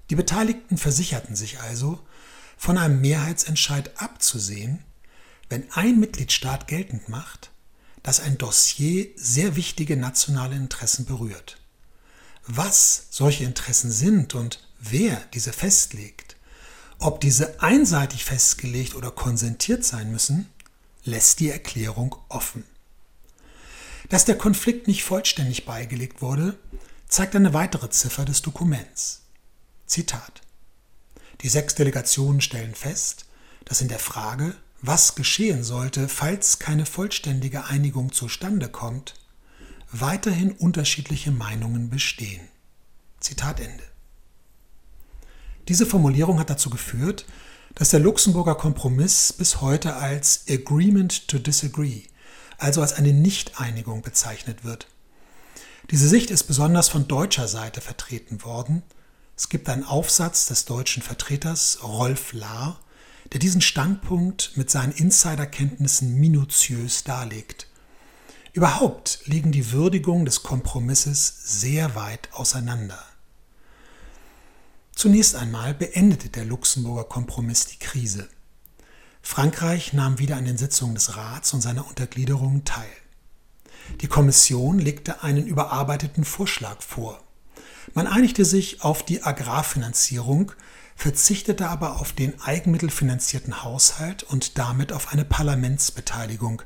Die 0.09 0.14
Beteiligten 0.14 0.78
versicherten 0.78 1.35
sich 1.35 1.61
also, 1.61 2.00
von 2.56 2.78
einem 2.78 3.00
Mehrheitsentscheid 3.00 4.00
abzusehen, 4.00 4.82
wenn 5.48 5.70
ein 5.72 6.00
Mitgliedstaat 6.00 6.66
geltend 6.66 7.08
macht, 7.08 7.50
dass 8.02 8.20
ein 8.20 8.38
Dossier 8.38 9.08
sehr 9.16 9.56
wichtige 9.56 9.96
nationale 9.96 10.56
Interessen 10.56 11.06
berührt. 11.06 11.58
Was 12.46 13.08
solche 13.10 13.44
Interessen 13.44 13.90
sind 13.90 14.34
und 14.34 14.66
wer 14.78 15.16
diese 15.34 15.52
festlegt, 15.52 16.36
ob 16.98 17.20
diese 17.20 17.60
einseitig 17.60 18.25
festgelegt 18.25 18.94
oder 18.94 19.10
konsentiert 19.10 19.84
sein 19.84 20.10
müssen, 20.10 20.48
lässt 21.04 21.40
die 21.40 21.50
Erklärung 21.50 22.16
offen. 22.28 22.64
Dass 24.08 24.25
der 24.25 24.38
Konflikt 24.38 24.86
nicht 24.86 25.02
vollständig 25.04 25.66
beigelegt 25.66 26.22
wurde, 26.22 26.56
zeigt 27.08 27.34
eine 27.34 27.54
weitere 27.54 27.90
Ziffer 27.90 28.25
des 28.25 28.42
Dokuments. 28.42 29.22
Zitat 29.86 30.42
die 31.43 31.49
sechs 31.49 31.75
Delegationen 31.75 32.40
stellen 32.40 32.75
fest, 32.75 33.26
dass 33.64 33.81
in 33.81 33.88
der 33.88 33.99
Frage, 33.99 34.55
was 34.83 35.14
geschehen 35.14 35.64
sollte, 35.64 36.09
falls 36.09 36.59
keine 36.59 36.87
vollständige 36.87 37.64
Einigung 37.64 38.12
zustande 38.12 38.69
kommt, 38.69 39.14
weiterhin 39.90 40.52
unterschiedliche 40.52 41.31
Meinungen 41.31 41.90
bestehen. 41.90 42.49
Zitat 43.21 43.61
Ende. 43.61 43.85
Diese 45.69 45.87
Formulierung 45.87 46.38
hat 46.38 46.50
dazu 46.50 46.71
geführt, 46.71 47.26
dass 47.75 47.90
der 47.90 48.00
Luxemburger 48.00 48.55
Kompromiss 48.55 49.33
bis 49.33 49.61
heute 49.61 49.97
als 49.97 50.45
Agreement 50.49 51.28
to 51.28 51.38
Disagree, 51.38 52.02
also 52.59 52.81
als 52.81 52.95
eine 52.95 53.12
Nichteinigung 53.12 54.02
bezeichnet 54.02 54.64
wird. 54.64 54.87
Diese 55.90 56.09
Sicht 56.09 56.31
ist 56.31 56.45
besonders 56.45 56.88
von 56.88 57.07
deutscher 57.07 57.49
Seite 57.49 57.81
vertreten 57.81 58.43
worden, 58.45 58.83
es 59.37 59.50
gibt 59.50 59.69
einen 59.69 59.85
Aufsatz 59.85 60.47
des 60.47 60.64
deutschen 60.64 61.02
Vertreters 61.02 61.81
Rolf 61.83 62.33
Lahr, 62.33 62.81
der 63.33 63.38
diesen 63.38 63.61
Standpunkt 63.61 64.57
mit 64.57 64.71
seinen 64.71 64.93
Insiderkenntnissen 64.93 66.14
minutiös 66.19 67.05
darlegt. 67.05 67.66
Überhaupt 68.55 69.21
liegen 69.26 69.52
die 69.52 69.73
Würdigungen 69.73 70.25
des 70.25 70.43
Kompromisses 70.43 71.61
sehr 71.61 71.95
weit 71.95 72.31
auseinander. 72.33 72.99
Zunächst 74.95 75.35
einmal 75.35 75.75
beendete 75.75 76.31
der 76.31 76.47
Luxemburger 76.47 77.05
Kompromiss 77.05 77.66
die 77.66 77.78
Krise. 77.78 78.31
Frankreich 79.21 79.93
nahm 79.93 80.19
wieder 80.19 80.37
an 80.37 80.47
den 80.47 80.57
Sitzungen 80.57 80.95
des 80.95 81.19
Rats 81.19 81.52
und 81.52 81.61
seiner 81.61 81.87
Untergliederungen 81.87 82.64
teil. 82.64 82.88
Die 84.00 84.09
Kommission 84.09 84.78
legte 84.78 85.23
einen 85.23 85.47
überarbeiteten 85.47 86.25
Vorschlag 86.25 86.81
vor. 86.81 87.25
Man 87.94 88.07
einigte 88.07 88.44
sich 88.44 88.83
auf 88.83 89.05
die 89.05 89.22
Agrarfinanzierung, 89.22 90.53
verzichtete 90.96 91.68
aber 91.68 92.01
auf 92.01 92.12
den 92.12 92.40
eigenmittelfinanzierten 92.40 93.62
Haushalt 93.62 94.22
und 94.22 94.59
damit 94.59 94.92
auf 94.92 95.12
eine 95.12 95.25
Parlamentsbeteiligung. 95.25 96.62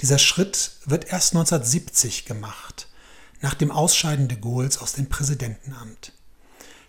Dieser 0.00 0.18
Schritt 0.18 0.72
wird 0.84 1.06
erst 1.06 1.32
1970 1.34 2.24
gemacht, 2.24 2.88
nach 3.40 3.54
dem 3.54 3.70
Ausscheiden 3.70 4.28
de 4.28 4.38
Gaulles 4.38 4.78
aus 4.78 4.92
dem 4.92 5.08
Präsidentenamt. 5.08 6.12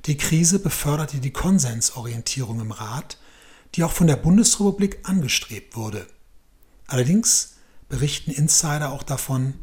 Die 0.06 0.18
Krise 0.18 0.60
beförderte 0.60 1.20
die 1.20 1.32
Konsensorientierung 1.32 2.60
im 2.60 2.72
Rat, 2.72 3.18
die 3.76 3.84
auch 3.84 3.92
von 3.92 4.08
der 4.08 4.16
Bundesrepublik 4.16 5.00
angestrebt 5.04 5.76
wurde. 5.76 6.08
Allerdings 6.88 7.54
berichten 7.88 8.32
Insider 8.32 8.92
auch 8.92 9.04
davon, 9.04 9.56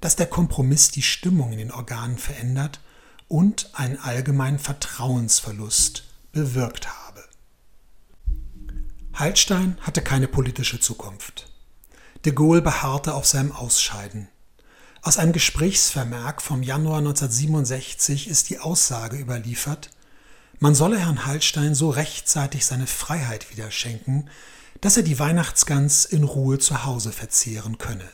dass 0.00 0.16
der 0.16 0.26
Kompromiss 0.26 0.90
die 0.90 1.02
Stimmung 1.02 1.52
in 1.52 1.58
den 1.58 1.72
Organen 1.72 2.18
verändert 2.18 2.80
und 3.32 3.70
einen 3.72 3.98
allgemeinen 3.98 4.58
Vertrauensverlust 4.58 6.04
bewirkt 6.32 6.86
habe. 6.86 7.24
Hallstein 9.14 9.78
hatte 9.80 10.02
keine 10.02 10.28
politische 10.28 10.80
Zukunft. 10.80 11.50
De 12.26 12.34
Gaulle 12.34 12.60
beharrte 12.60 13.14
auf 13.14 13.24
seinem 13.24 13.52
Ausscheiden. 13.52 14.28
Aus 15.00 15.16
einem 15.16 15.32
Gesprächsvermerk 15.32 16.42
vom 16.42 16.62
Januar 16.62 16.98
1967 16.98 18.28
ist 18.28 18.50
die 18.50 18.58
Aussage 18.58 19.16
überliefert, 19.16 19.88
man 20.58 20.74
solle 20.74 20.98
Herrn 20.98 21.24
Hallstein 21.24 21.74
so 21.74 21.88
rechtzeitig 21.88 22.66
seine 22.66 22.86
Freiheit 22.86 23.50
wieder 23.50 23.70
schenken, 23.70 24.28
dass 24.82 24.98
er 24.98 25.04
die 25.04 25.18
Weihnachtsgans 25.18 26.04
in 26.04 26.24
Ruhe 26.24 26.58
zu 26.58 26.84
Hause 26.84 27.12
verzehren 27.12 27.78
könne. 27.78 28.10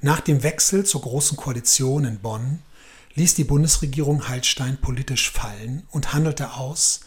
Nach 0.00 0.18
dem 0.18 0.42
Wechsel 0.42 0.84
zur 0.84 1.02
Großen 1.02 1.36
Koalition 1.36 2.04
in 2.04 2.18
Bonn 2.18 2.62
ließ 3.16 3.34
die 3.34 3.44
Bundesregierung 3.44 4.28
Hallstein 4.28 4.80
politisch 4.80 5.30
fallen 5.30 5.86
und 5.90 6.12
handelte 6.12 6.54
aus, 6.54 7.00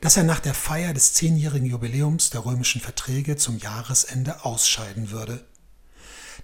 dass 0.00 0.16
er 0.16 0.24
nach 0.24 0.40
der 0.40 0.54
Feier 0.54 0.92
des 0.92 1.14
zehnjährigen 1.14 1.66
Jubiläums 1.66 2.30
der 2.30 2.44
römischen 2.44 2.80
Verträge 2.80 3.36
zum 3.36 3.58
Jahresende 3.58 4.44
ausscheiden 4.44 5.10
würde. 5.10 5.44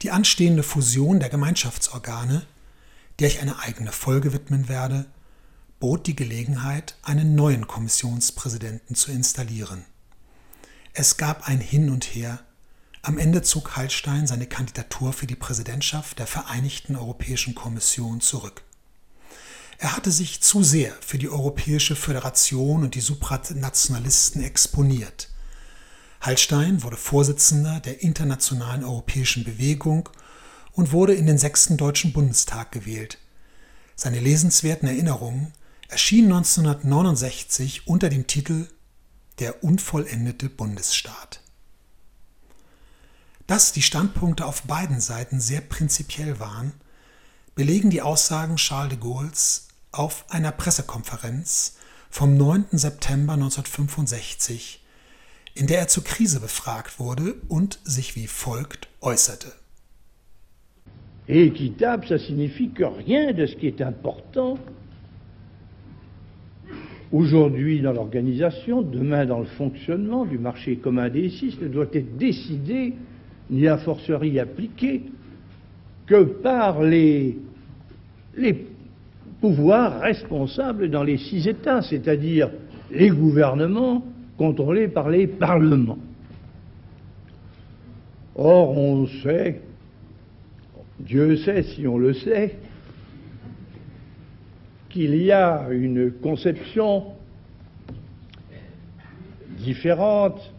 Die 0.01 0.11
anstehende 0.11 0.63
Fusion 0.63 1.21
der 1.21 1.29
Gemeinschaftsorgane, 1.29 2.47
der 3.19 3.29
ich 3.29 3.41
eine 3.41 3.59
eigene 3.59 3.93
Folge 3.93 4.33
widmen 4.33 4.69
werde, 4.69 5.05
bot 5.79 6.07
die 6.07 6.17
Gelegenheit, 6.17 6.97
einen 7.03 7.35
neuen 7.35 7.67
Kommissionspräsidenten 7.67 8.97
zu 8.97 9.11
installieren. 9.11 9.85
Es 10.95 11.19
gab 11.19 11.49
ein 11.49 11.61
Hin 11.61 11.91
und 11.91 12.05
Her. 12.05 12.41
Am 13.03 13.19
Ende 13.19 13.43
zog 13.43 13.77
Hallstein 13.77 14.27
seine 14.27 14.47
Kandidatur 14.47 15.13
für 15.13 15.27
die 15.27 15.37
Präsidentschaft 15.37 16.19
der 16.19 16.27
Vereinigten 16.27 16.97
Europäischen 16.97 17.55
Kommission 17.55 18.21
zurück. 18.21 18.63
Er 19.83 19.97
hatte 19.97 20.13
sich 20.13 20.41
zu 20.41 20.63
sehr 20.63 20.95
für 21.05 21.19
die 21.19 21.29
Europäische 21.29 21.97
Föderation 21.97 22.85
und 22.85 22.95
die 22.95 23.01
Supranationalisten 23.01 24.41
exponiert. 24.41 25.29
Hallstein 26.21 26.85
wurde 26.85 26.97
Vorsitzender 26.97 27.81
der 27.81 28.01
Internationalen 28.01 28.85
Europäischen 28.85 29.43
Bewegung 29.43 30.09
und 30.71 30.93
wurde 30.93 31.15
in 31.15 31.27
den 31.27 31.37
sechsten 31.37 31.79
Deutschen 31.79 32.13
Bundestag 32.13 32.71
gewählt. 32.71 33.19
Seine 33.97 34.21
lesenswerten 34.21 34.87
Erinnerungen 34.87 35.53
erschienen 35.89 36.33
1969 36.33 37.89
unter 37.89 38.09
dem 38.09 38.29
Titel 38.29 38.69
Der 39.41 39.65
unvollendete 39.65 40.49
Bundesstaat. 40.49 41.41
Dass 43.49 43.73
die 43.73 43.83
Standpunkte 43.83 44.47
auf 44.47 44.63
beiden 44.63 45.01
Seiten 45.01 45.41
sehr 45.41 45.61
prinzipiell 45.61 46.39
waren, 46.39 46.73
belegen 47.57 47.91
die 47.91 48.01
Aussagen 48.01 48.55
Charles 48.55 48.91
de 48.91 49.01
Gaulles 49.01 49.67
auf 49.93 50.25
einer 50.31 50.53
Pressekonferenz 50.53 51.79
vom 52.11 52.37
9. 52.37 52.67
September 52.73 53.35
1965, 53.35 54.83
in 55.55 55.67
der 55.67 55.81
er 55.81 55.89
zur 55.89 56.05
Krise 56.05 56.41
befragt 56.41 56.99
wurde 56.99 57.35
und 57.49 57.79
sich 57.85 58.17
wie 58.17 58.27
folgt 58.27 58.89
äußerte. 59.03 59.53
Équitable, 61.29 62.07
ça 62.07 62.19
signifie 62.19 62.71
que 62.71 62.85
rien 62.85 63.33
de 63.33 63.47
ce 63.47 63.55
qui 63.55 63.69
est 63.69 63.81
important 63.81 64.59
aujourd'hui 67.13 67.81
dans 67.81 67.93
l'organisation, 67.93 68.83
demain 68.83 69.27
dans 69.27 69.39
le 69.39 69.47
fonctionnement 69.47 70.25
du 70.25 70.39
marché 70.39 70.77
commun 70.77 71.09
des 71.11 71.31
six 71.31 71.59
ne 71.61 71.69
doit 71.69 71.87
être 71.93 72.17
décidé 72.17 72.95
ni 73.51 73.69
a 73.69 73.79
fortiori 73.79 74.41
appliqué 74.41 75.03
que 76.07 76.25
par 76.25 76.83
les, 76.83 77.39
les 78.37 78.55
pouvoirs 79.43 80.01
responsables 80.01 80.89
dans 80.89 81.03
les 81.03 81.19
six 81.19 81.49
États, 81.49 81.83
c'est-à-dire 81.83 82.49
les 82.93 83.11
gouvernements 83.11 84.05
contrôlés 84.39 84.87
par 84.87 85.11
les 85.11 85.27
parlements. 85.27 85.99
Or, 88.37 88.79
on 88.79 89.07
sait, 89.07 89.61
Dieu 91.01 91.37
sait 91.37 91.65
si 91.65 91.89
on 91.89 91.99
le 91.99 92.15
sait, 92.15 92.57
qu'il 94.89 95.17
y 95.17 95.33
a 95.33 95.67
une 95.73 96.13
conception 96.13 97.07
différente 99.59 100.55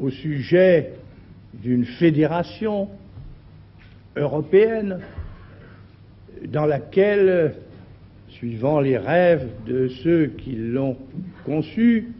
au 0.00 0.10
sujet 0.10 0.92
d'une 1.54 1.84
fédération 1.84 2.88
européenne 4.14 5.00
dans 6.44 6.66
laquelle, 6.66 7.54
suivant 8.28 8.80
les 8.80 8.98
rêves 8.98 9.48
de 9.66 9.88
ceux 9.88 10.26
qui 10.26 10.52
l'ont 10.52 10.96
conçue, 11.44 12.12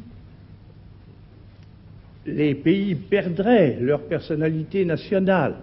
les 2.27 2.55
pays 2.55 2.95
perdraient 2.95 3.79
leur 3.81 4.03
personnalité 4.03 4.85
nationale. 4.85 5.57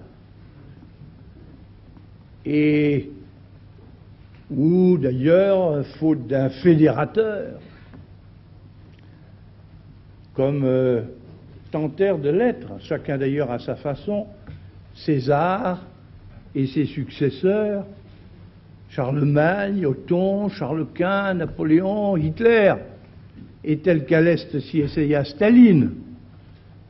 Et 2.46 3.10
où 4.50 4.98
d'ailleurs, 4.98 5.86
faute 6.00 6.28
d'un 6.28 6.50
fédérateur, 6.50 7.60
comme 10.34 10.64
euh, 10.64 11.02
tentèrent 11.72 12.18
de 12.18 12.30
l'être, 12.30 12.80
chacun 12.82 13.18
d'ailleurs 13.18 13.52
à 13.52 13.60
sa 13.60 13.76
façon, 13.76 14.28
César 14.94 15.86
et 16.54 16.68
ses 16.68 16.86
successeurs, 16.86 17.86
Charlemagne, 18.96 19.88
Othon, 19.88 20.50
Charles 20.50 20.86
Quint, 20.94 21.34
Napoléon, 21.34 22.16
Hitler, 22.16 22.76
et 23.64 23.78
tel 23.78 24.06
qu'à 24.06 24.22
l'Est 24.22 24.60
s'y 24.60 24.82
essaya 24.82 25.24
Staline. 25.24 25.96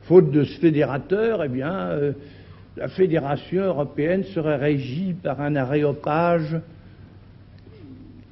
Faute 0.01 0.29
de 0.29 0.43
ce 0.43 0.59
fédérateur, 0.59 1.41
eh 1.45 1.47
bien, 1.47 1.73
euh, 1.73 2.11
la 2.75 2.89
fédération 2.89 3.63
européenne 3.63 4.25
serait 4.25 4.57
régie 4.57 5.13
par 5.13 5.39
un 5.39 5.55
aréopage 5.55 6.59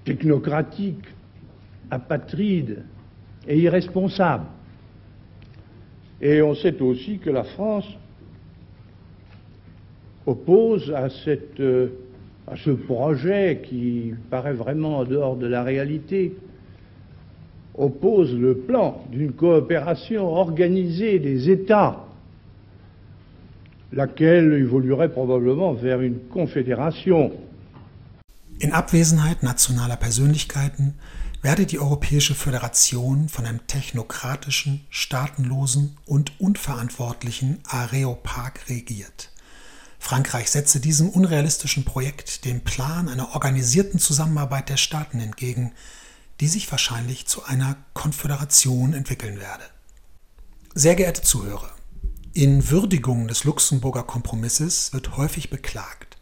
technocratique, 0.03 1.05
apatride 1.89 2.83
et 3.47 3.57
irresponsable. 3.57 4.47
Et 6.19 6.41
on 6.41 6.55
sait 6.55 6.81
aussi 6.81 7.19
que 7.19 7.29
la 7.29 7.45
France 7.45 7.87
oppose 10.25 10.91
à, 10.93 11.09
cette, 11.09 11.59
euh, 11.61 11.87
à 12.51 12.57
ce 12.57 12.71
projet 12.71 13.61
qui 13.63 14.13
paraît 14.29 14.53
vraiment 14.53 14.99
en 14.99 15.05
dehors 15.05 15.37
de 15.37 15.47
la 15.47 15.63
réalité, 15.63 16.35
oppose 17.75 18.35
le 18.35 18.57
plan 18.57 19.05
d'une 19.09 19.31
coopération 19.31 20.27
organisée 20.27 21.19
des 21.19 21.49
États, 21.49 22.05
laquelle 23.93 24.53
évoluerait 24.53 25.11
probablement 25.11 25.71
vers 25.73 26.01
une 26.01 26.19
confédération. 26.29 27.31
In 28.61 28.71
Abwesenheit 28.73 29.41
nationaler 29.41 29.95
Persönlichkeiten 29.95 30.93
werde 31.41 31.65
die 31.65 31.79
Europäische 31.79 32.35
Föderation 32.35 33.29
von 33.29 33.45
einem 33.45 33.65
technokratischen, 33.65 34.81
staatenlosen 34.89 35.97
und 36.05 36.33
unverantwortlichen 36.39 37.59
Areopag 37.67 38.69
regiert. 38.69 39.30
Frankreich 40.01 40.49
setze 40.49 40.79
diesem 40.79 41.09
unrealistischen 41.09 41.85
Projekt 41.85 42.43
den 42.43 42.63
Plan 42.63 43.07
einer 43.07 43.35
organisierten 43.35 43.99
Zusammenarbeit 43.99 44.67
der 44.67 44.75
Staaten 44.75 45.21
entgegen, 45.21 45.73
die 46.39 46.47
sich 46.47 46.69
wahrscheinlich 46.71 47.27
zu 47.27 47.45
einer 47.45 47.77
Konföderation 47.93 48.93
entwickeln 48.93 49.39
werde. 49.39 49.63
Sehr 50.73 50.95
geehrte 50.95 51.21
Zuhörer, 51.21 51.71
in 52.33 52.69
Würdigung 52.71 53.27
des 53.27 53.43
Luxemburger 53.43 54.01
Kompromisses 54.01 54.91
wird 54.91 55.17
häufig 55.17 55.51
beklagt, 55.51 56.17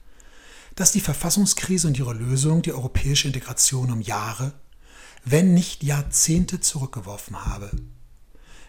dass 0.75 0.91
die 0.91 1.01
Verfassungskrise 1.01 1.87
und 1.87 1.97
ihre 1.97 2.13
Lösung 2.13 2.61
die 2.61 2.73
europäische 2.73 3.27
Integration 3.27 3.91
um 3.91 4.01
Jahre, 4.01 4.51
wenn 5.23 5.53
nicht 5.53 5.83
Jahrzehnte 5.83 6.59
zurückgeworfen 6.59 7.45
habe. 7.45 7.71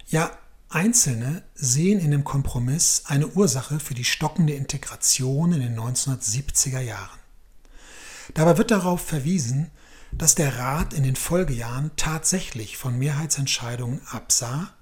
Ja, 0.07 0.31
Einzelne 0.73 1.43
sehen 1.57 1.99
in 1.99 2.13
dem 2.13 2.23
Kompromiss 2.23 3.03
eine 3.07 3.27
Ursache 3.27 3.81
für 3.81 3.95
die 3.95 4.05
stockende 4.05 4.53
Integration 4.53 5.53
in 5.53 5.61
den 5.61 5.77
1970er 5.77 6.79
Jahren. 6.79 7.19
Dabei 8.35 8.57
wird 8.57 8.71
darauf 8.71 9.05
verwiesen, 9.05 9.73
dass 10.13 10.37
der 10.37 10.59
Rat 10.59 10.93
in 10.93 11.03
den 11.03 11.17
Folgejahren 11.17 11.91
tatsächlich 11.97 12.77
von 12.77 12.97
Mehrheitsentscheidungen 12.97 14.01
absah 14.07 14.73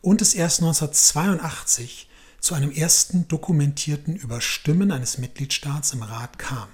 und 0.00 0.22
es 0.22 0.32
erst 0.32 0.60
1982 0.60 2.08
zu 2.38 2.54
einem 2.54 2.70
ersten 2.70 3.26
dokumentierten 3.26 4.14
Überstimmen 4.14 4.92
eines 4.92 5.18
Mitgliedstaats 5.18 5.92
im 5.92 6.04
Rat 6.04 6.38
kam. 6.38 6.68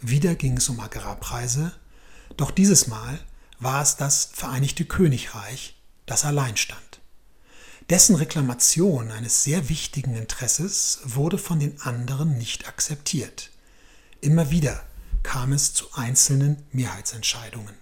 Wieder 0.00 0.36
ging 0.36 0.58
es 0.58 0.68
um 0.68 0.78
Agrarpreise, 0.78 1.72
doch 2.36 2.52
dieses 2.52 2.86
Mal 2.86 3.18
war 3.58 3.82
es 3.82 3.96
das 3.96 4.30
Vereinigte 4.32 4.84
Königreich, 4.84 5.74
das 6.06 6.24
allein 6.24 6.56
stand. 6.56 6.95
Dessen 7.88 8.16
Reklamation 8.16 9.12
eines 9.12 9.44
sehr 9.44 9.68
wichtigen 9.68 10.16
Interesses 10.16 10.98
wurde 11.04 11.38
von 11.38 11.60
den 11.60 11.80
anderen 11.82 12.36
nicht 12.36 12.66
akzeptiert. 12.66 13.50
Immer 14.20 14.50
wieder 14.50 14.82
kam 15.22 15.52
es 15.52 15.72
zu 15.72 15.86
einzelnen 15.94 16.64
Mehrheitsentscheidungen. 16.72 17.74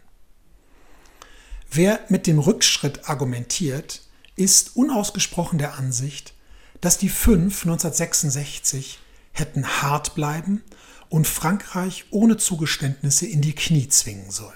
Wer 1.70 2.00
mit 2.10 2.26
dem 2.26 2.38
Rückschritt 2.38 3.08
argumentiert, 3.08 4.02
ist 4.36 4.76
unausgesprochen 4.76 5.58
der 5.58 5.78
Ansicht, 5.78 6.34
dass 6.82 6.98
die 6.98 7.08
fünf 7.08 7.62
1966 7.62 8.98
hätten 9.32 9.66
hart 9.66 10.14
bleiben 10.14 10.62
und 11.08 11.26
Frankreich 11.26 12.04
ohne 12.10 12.36
Zugeständnisse 12.36 13.26
in 13.26 13.40
die 13.40 13.54
Knie 13.54 13.88
zwingen 13.88 14.30
sollen. 14.30 14.52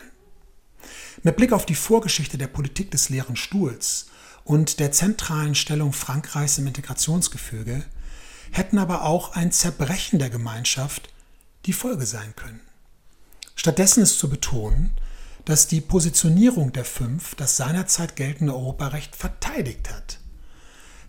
Mit 1.22 1.36
Blick 1.36 1.52
auf 1.52 1.64
die 1.64 1.74
Vorgeschichte 1.74 2.36
der 2.36 2.48
Politik 2.48 2.90
des 2.90 3.08
leeren 3.08 3.36
Stuhls 3.36 4.08
und 4.48 4.80
der 4.80 4.92
zentralen 4.92 5.54
Stellung 5.54 5.92
Frankreichs 5.92 6.56
im 6.56 6.66
Integrationsgefüge 6.66 7.84
hätten 8.50 8.78
aber 8.78 9.02
auch 9.04 9.34
ein 9.34 9.52
Zerbrechen 9.52 10.18
der 10.18 10.30
Gemeinschaft 10.30 11.10
die 11.66 11.74
Folge 11.74 12.06
sein 12.06 12.34
können. 12.34 12.60
Stattdessen 13.56 14.02
ist 14.02 14.18
zu 14.18 14.30
betonen, 14.30 14.92
dass 15.44 15.66
die 15.66 15.82
Positionierung 15.82 16.72
der 16.72 16.86
Fünf 16.86 17.34
das 17.34 17.58
seinerzeit 17.58 18.16
geltende 18.16 18.54
Europarecht 18.54 19.16
verteidigt 19.16 19.90
hat. 19.92 20.18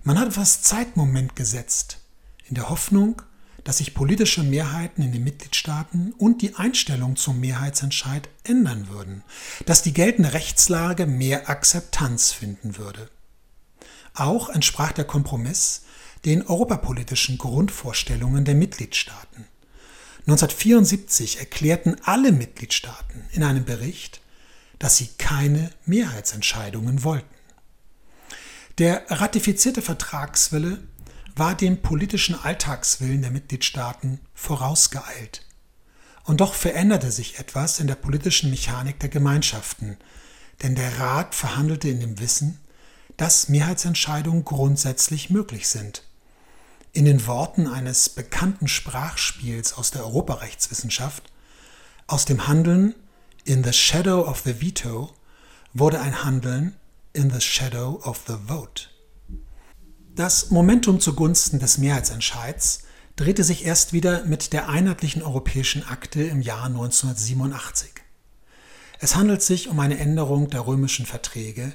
Man 0.03 0.19
hat 0.19 0.27
etwas 0.27 0.61
Zeitmoment 0.61 1.37
gesetzt, 1.37 1.99
in 2.43 2.55
der 2.55 2.69
Hoffnung, 2.69 3.21
dass 3.63 3.77
sich 3.77 3.93
politische 3.93 4.43
Mehrheiten 4.43 5.01
in 5.01 5.13
den 5.13 5.23
Mitgliedstaaten 5.23 6.11
und 6.17 6.41
die 6.41 6.55
Einstellung 6.55 7.15
zum 7.15 7.39
Mehrheitsentscheid 7.39 8.27
ändern 8.43 8.89
würden, 8.89 9.23
dass 9.65 9.81
die 9.81 9.93
geltende 9.93 10.33
Rechtslage 10.33 11.05
mehr 11.05 11.49
Akzeptanz 11.49 12.33
finden 12.33 12.77
würde. 12.77 13.09
Auch 14.19 14.49
entsprach 14.49 14.91
der 14.91 15.05
Kompromiss 15.05 15.83
den 16.25 16.45
europapolitischen 16.45 17.37
Grundvorstellungen 17.37 18.43
der 18.43 18.55
Mitgliedstaaten. 18.55 19.45
1974 20.21 21.39
erklärten 21.39 21.95
alle 22.03 22.31
Mitgliedstaaten 22.31 23.25
in 23.31 23.43
einem 23.43 23.63
Bericht, 23.63 24.19
dass 24.77 24.97
sie 24.97 25.07
keine 25.17 25.71
Mehrheitsentscheidungen 25.85 27.03
wollten. 27.03 27.33
Der 28.77 29.09
ratifizierte 29.09 29.81
Vertragswille 29.81 30.83
war 31.35 31.55
dem 31.55 31.81
politischen 31.81 32.35
Alltagswillen 32.35 33.21
der 33.21 33.31
Mitgliedstaaten 33.31 34.19
vorausgeeilt. 34.33 35.45
Und 36.25 36.41
doch 36.41 36.53
veränderte 36.53 37.11
sich 37.11 37.39
etwas 37.39 37.79
in 37.79 37.87
der 37.87 37.95
politischen 37.95 38.49
Mechanik 38.49 38.99
der 38.99 39.09
Gemeinschaften, 39.09 39.97
denn 40.61 40.75
der 40.75 40.99
Rat 40.99 41.35
verhandelte 41.35 41.87
in 41.87 42.01
dem 42.01 42.19
Wissen, 42.19 42.59
dass 43.19 43.49
Mehrheitsentscheidungen 43.49 44.45
grundsätzlich 44.45 45.29
möglich 45.29 45.67
sind. 45.67 46.03
In 46.93 47.03
den 47.03 47.27
Worten 47.27 47.67
eines 47.67 48.07
bekannten 48.07 48.69
Sprachspiels 48.69 49.73
aus 49.73 49.91
der 49.91 50.05
Europarechtswissenschaft, 50.05 51.29
aus 52.07 52.23
dem 52.23 52.47
Handeln 52.47 52.95
in 53.43 53.61
the 53.61 53.73
shadow 53.73 54.25
of 54.25 54.39
the 54.45 54.61
veto 54.61 55.13
wurde 55.73 55.99
ein 55.99 56.23
Handeln 56.23 56.77
in 57.11 57.29
the 57.29 57.41
shadow 57.41 58.01
of 58.05 58.21
the 58.25 58.35
vote. 58.47 58.87
Das 60.15 60.49
Momentum 60.49 61.01
zugunsten 61.01 61.59
des 61.59 61.77
Mehrheitsentscheids 61.77 62.83
drehte 63.17 63.43
sich 63.43 63.65
erst 63.65 63.91
wieder 63.91 64.23
mit 64.23 64.53
der 64.53 64.69
Einheitlichen 64.69 65.23
Europäischen 65.23 65.85
Akte 65.85 66.23
im 66.23 66.41
Jahr 66.41 66.67
1987. 66.67 67.89
Es 69.01 69.17
handelt 69.17 69.41
sich 69.41 69.67
um 69.67 69.77
eine 69.81 69.99
Änderung 69.99 70.49
der 70.49 70.65
römischen 70.65 71.05
Verträge, 71.05 71.73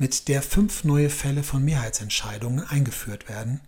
mit 0.00 0.28
der 0.28 0.40
fünf 0.40 0.84
neue 0.84 1.10
Fälle 1.10 1.42
von 1.42 1.62
Mehrheitsentscheidungen 1.62 2.66
eingeführt 2.66 3.28
werden, 3.28 3.60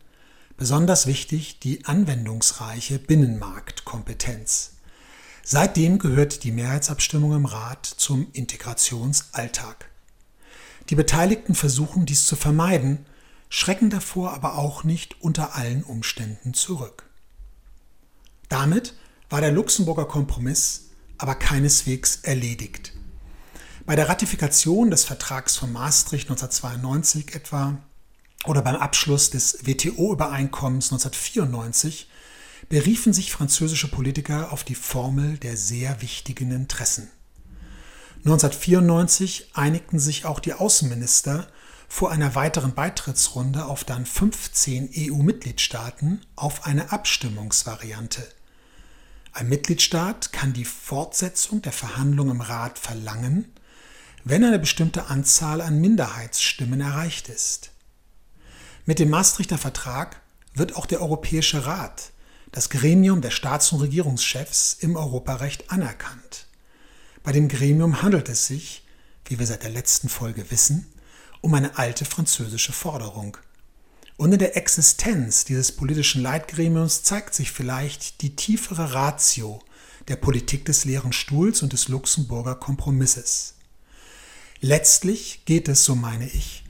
besonders 0.57 1.07
wichtig 1.07 1.61
die 1.61 1.85
anwendungsreiche 1.85 2.99
Binnenmarktkompetenz. 2.99 4.73
Seitdem 5.45 5.99
gehört 5.99 6.43
die 6.45 6.51
Mehrheitsabstimmung 6.51 7.35
im 7.37 7.45
Rat 7.45 7.85
zum 7.85 8.29
Integrationsalltag. 8.33 9.91
Die 10.89 10.95
Beteiligten 10.95 11.55
versuchen 11.55 12.07
dies 12.07 12.25
zu 12.25 12.35
vermeiden, 12.35 13.05
schrecken 13.51 13.91
davor 13.91 14.33
aber 14.33 14.57
auch 14.57 14.85
nicht 14.85 15.21
unter 15.21 15.55
allen 15.55 15.83
Umständen 15.83 16.55
zurück. 16.55 17.11
Damit 18.49 18.95
war 19.29 19.43
der 19.43 19.53
Luxemburger 19.53 20.07
Kompromiss 20.07 20.89
aber 21.19 21.35
keineswegs 21.35 22.21
erledigt. 22.23 22.95
Bei 23.85 23.97
der 23.97 24.09
Ratifikation 24.09 24.93
des 24.93 25.05
Vertrags 25.05 25.57
von 25.57 25.73
Maastricht 25.73 26.31
1992 26.31 27.35
etwa 27.35 27.79
oder 28.45 28.63
beim 28.63 28.77
Abschluss 28.77 29.31
des 29.31 29.67
WTO-Übereinkommens 29.67 30.93
1994 30.93 32.09
beriefen 32.69 33.13
sich 33.13 33.33
französische 33.33 33.91
Politiker 33.91 34.53
auf 34.53 34.63
die 34.63 34.77
Formel 34.77 35.37
der 35.39 35.57
sehr 35.57 36.01
wichtigen 36.01 36.53
Interessen. 36.53 37.11
1994 38.19 39.51
einigten 39.55 39.99
sich 39.99 40.27
auch 40.27 40.39
die 40.39 40.55
Außenminister 40.55 41.49
vor 41.89 42.13
einer 42.13 42.37
weiteren 42.37 42.75
Beitrittsrunde 42.75 43.65
auf 43.65 43.83
dann 43.83 44.07
15 44.07 44.91
EU-Mitgliedstaaten 44.97 46.21
auf 46.37 46.67
eine 46.67 46.93
Abstimmungsvariante. 46.93 48.23
Ein 49.33 49.49
Mitgliedstaat 49.49 50.33
kann 50.33 50.53
die 50.53 50.65
Fortsetzung 50.65 51.63
der 51.63 51.73
Verhandlungen 51.73 52.37
im 52.37 52.41
Rat 52.43 52.79
verlangen, 52.79 53.53
wenn 54.25 54.45
eine 54.45 54.59
bestimmte 54.59 55.07
Anzahl 55.07 55.61
an 55.61 55.81
Minderheitsstimmen 55.81 56.81
erreicht 56.81 57.29
ist. 57.29 57.71
Mit 58.87 58.99
dem 58.99 59.11
Maastrichter 59.11 59.59
Vertrag 59.59 60.21
wird 60.55 60.77
auch 60.77 60.87
der 60.87 61.01
Europäische 61.01 61.67
Rat, 61.67 62.13
das 62.53 62.71
Gremium 62.71 63.21
der 63.21 63.31
Staats- 63.31 63.73
und 63.73 63.81
Regierungschefs 63.81 64.77
im 64.81 64.97
Europarecht, 64.97 65.71
anerkannt. 65.71 66.47
Bei 67.23 67.33
dem 67.33 67.49
Gremium 67.49 68.03
handelt 68.03 68.29
es 68.29 68.47
sich, 68.47 68.85
wie 69.27 69.39
wir 69.39 69.47
seit 69.47 69.63
der 69.63 69.71
letzten 69.71 70.09
Folge 70.09 70.51
wissen, 70.51 70.87
um 71.41 71.55
eine 71.55 71.79
alte 71.79 72.05
französische 72.05 72.73
Forderung. 72.73 73.37
Und 74.17 74.33
in 74.33 74.39
der 74.39 74.57
Existenz 74.57 75.45
dieses 75.45 75.73
politischen 75.73 76.23
Leitgremiums 76.23 77.03
zeigt 77.03 77.35
sich 77.35 77.51
vielleicht 77.51 78.21
die 78.21 78.37
tiefere 78.37 78.95
Ratio 78.95 79.61
der 80.09 80.17
Politik 80.17 80.65
des 80.65 80.85
leeren 80.85 81.13
Stuhls 81.13 81.63
und 81.63 81.73
des 81.73 81.89
Luxemburger 81.89 82.55
Kompromisses. 82.55 83.55
Letztlich 84.65 85.45
geht 85.45 85.69
es, 85.69 85.85
so 85.85 85.97
meine 85.97 86.29
ich, 86.29 86.63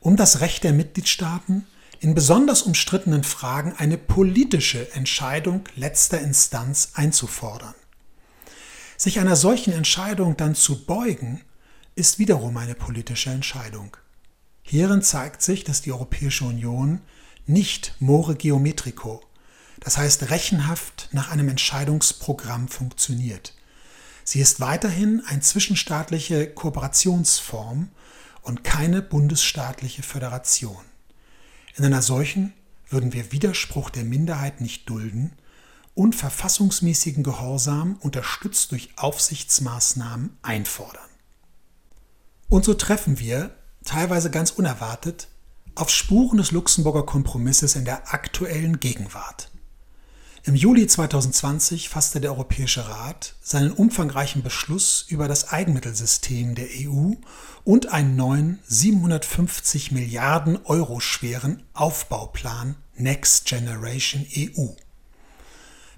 um 0.00 0.16
das 0.16 0.40
Recht 0.40 0.64
der 0.64 0.72
Mitgliedstaaten, 0.72 1.64
in 2.00 2.12
besonders 2.12 2.62
umstrittenen 2.62 3.22
Fragen 3.22 3.72
eine 3.78 3.98
politische 3.98 4.92
Entscheidung 4.94 5.62
letzter 5.76 6.20
Instanz 6.20 6.90
einzufordern. 6.94 7.76
Sich 8.96 9.20
einer 9.20 9.36
solchen 9.36 9.72
Entscheidung 9.72 10.36
dann 10.36 10.56
zu 10.56 10.86
beugen, 10.86 11.40
ist 11.94 12.18
wiederum 12.18 12.56
eine 12.56 12.74
politische 12.74 13.30
Entscheidung. 13.30 13.96
Hierin 14.62 15.02
zeigt 15.02 15.40
sich, 15.40 15.62
dass 15.62 15.82
die 15.82 15.92
Europäische 15.92 16.46
Union 16.46 17.00
nicht 17.46 17.94
more 18.00 18.34
geometrico, 18.34 19.22
das 19.78 19.98
heißt 19.98 20.30
rechenhaft 20.30 21.10
nach 21.12 21.30
einem 21.30 21.48
Entscheidungsprogramm 21.48 22.66
funktioniert. 22.66 23.55
Sie 24.28 24.40
ist 24.40 24.58
weiterhin 24.58 25.22
eine 25.24 25.40
zwischenstaatliche 25.40 26.48
Kooperationsform 26.48 27.90
und 28.42 28.64
keine 28.64 29.00
bundesstaatliche 29.00 30.02
Föderation. 30.02 30.84
In 31.76 31.84
einer 31.84 32.02
solchen 32.02 32.52
würden 32.88 33.12
wir 33.12 33.30
Widerspruch 33.30 33.88
der 33.88 34.02
Minderheit 34.02 34.60
nicht 34.60 34.90
dulden 34.90 35.30
und 35.94 36.16
verfassungsmäßigen 36.16 37.22
Gehorsam 37.22 37.98
unterstützt 38.00 38.72
durch 38.72 38.90
Aufsichtsmaßnahmen 38.96 40.36
einfordern. 40.42 41.08
Und 42.48 42.64
so 42.64 42.74
treffen 42.74 43.20
wir 43.20 43.54
teilweise 43.84 44.32
ganz 44.32 44.50
unerwartet, 44.50 45.28
auf 45.76 45.88
Spuren 45.88 46.38
des 46.38 46.50
Luxemburger 46.50 47.06
Kompromisses 47.06 47.76
in 47.76 47.84
der 47.84 48.12
aktuellen 48.12 48.80
Gegenwart. 48.80 49.52
Im 50.46 50.54
Juli 50.54 50.86
2020 50.86 51.88
fasste 51.88 52.20
der 52.20 52.30
Europäische 52.30 52.88
Rat 52.88 53.34
seinen 53.42 53.72
umfangreichen 53.72 54.44
Beschluss 54.44 55.04
über 55.08 55.26
das 55.26 55.48
Eigenmittelsystem 55.48 56.54
der 56.54 56.68
EU 56.84 57.14
und 57.64 57.92
einen 57.92 58.14
neuen 58.14 58.60
750 58.68 59.90
Milliarden 59.90 60.64
Euro 60.64 61.00
schweren 61.00 61.64
Aufbauplan 61.74 62.76
Next 62.94 63.46
Generation 63.46 64.24
EU. 64.36 64.68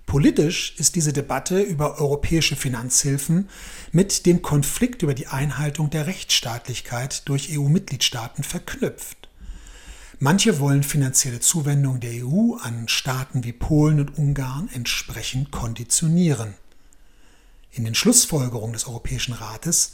Politisch 0.06 0.76
ist 0.78 0.94
diese 0.94 1.12
Debatte 1.12 1.60
über 1.60 2.00
europäische 2.00 2.56
Finanzhilfen 2.56 3.50
mit 3.92 4.24
dem 4.24 4.40
Konflikt 4.40 5.02
über 5.02 5.12
die 5.12 5.26
Einhaltung 5.26 5.90
der 5.90 6.06
Rechtsstaatlichkeit 6.06 7.28
durch 7.28 7.50
EU-Mitgliedstaaten 7.52 8.42
verknüpft. 8.42 9.17
Manche 10.20 10.58
wollen 10.58 10.82
finanzielle 10.82 11.38
Zuwendungen 11.38 12.00
der 12.00 12.26
EU 12.26 12.56
an 12.56 12.88
Staaten 12.88 13.44
wie 13.44 13.52
Polen 13.52 14.00
und 14.00 14.18
Ungarn 14.18 14.68
entsprechend 14.72 15.52
konditionieren. 15.52 16.54
In 17.70 17.84
den 17.84 17.94
Schlussfolgerungen 17.94 18.72
des 18.72 18.88
Europäischen 18.88 19.32
Rates 19.32 19.92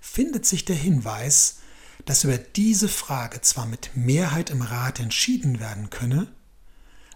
findet 0.00 0.44
sich 0.44 0.64
der 0.64 0.74
Hinweis, 0.74 1.58
dass 2.04 2.24
über 2.24 2.36
diese 2.36 2.88
Frage 2.88 3.42
zwar 3.42 3.66
mit 3.66 3.90
Mehrheit 3.94 4.50
im 4.50 4.62
Rat 4.62 4.98
entschieden 4.98 5.60
werden 5.60 5.88
könne, 5.88 6.26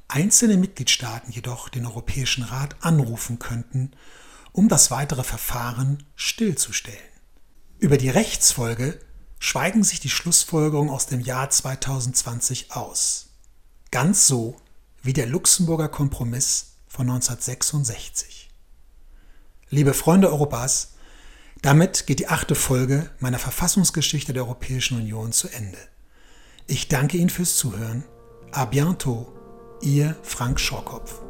einzelne 0.06 0.56
Mitgliedstaaten 0.56 1.32
jedoch 1.32 1.68
den 1.68 1.86
Europäischen 1.86 2.44
Rat 2.44 2.76
anrufen 2.82 3.40
könnten, 3.40 3.90
um 4.52 4.68
das 4.68 4.92
weitere 4.92 5.24
Verfahren 5.24 6.04
stillzustellen. 6.14 7.00
Über 7.80 7.96
die 7.96 8.10
Rechtsfolge 8.10 9.00
schweigen 9.44 9.84
sich 9.84 10.00
die 10.00 10.08
Schlussfolgerungen 10.08 10.90
aus 10.90 11.04
dem 11.04 11.20
Jahr 11.20 11.50
2020 11.50 12.72
aus. 12.72 13.26
Ganz 13.90 14.26
so 14.26 14.56
wie 15.02 15.12
der 15.12 15.26
Luxemburger 15.26 15.88
Kompromiss 15.88 16.76
von 16.88 17.10
1966. 17.10 18.48
Liebe 19.68 19.92
Freunde 19.92 20.30
Europas, 20.30 20.94
damit 21.60 22.06
geht 22.06 22.20
die 22.20 22.28
achte 22.28 22.54
Folge 22.54 23.10
meiner 23.20 23.38
Verfassungsgeschichte 23.38 24.32
der 24.32 24.44
Europäischen 24.44 24.96
Union 24.96 25.30
zu 25.32 25.48
Ende. 25.48 25.78
Ich 26.66 26.88
danke 26.88 27.18
Ihnen 27.18 27.28
fürs 27.28 27.56
Zuhören. 27.58 28.04
A 28.50 28.64
bientôt 28.64 29.26
Ihr 29.82 30.16
Frank 30.22 30.58
Schorkopf. 30.58 31.23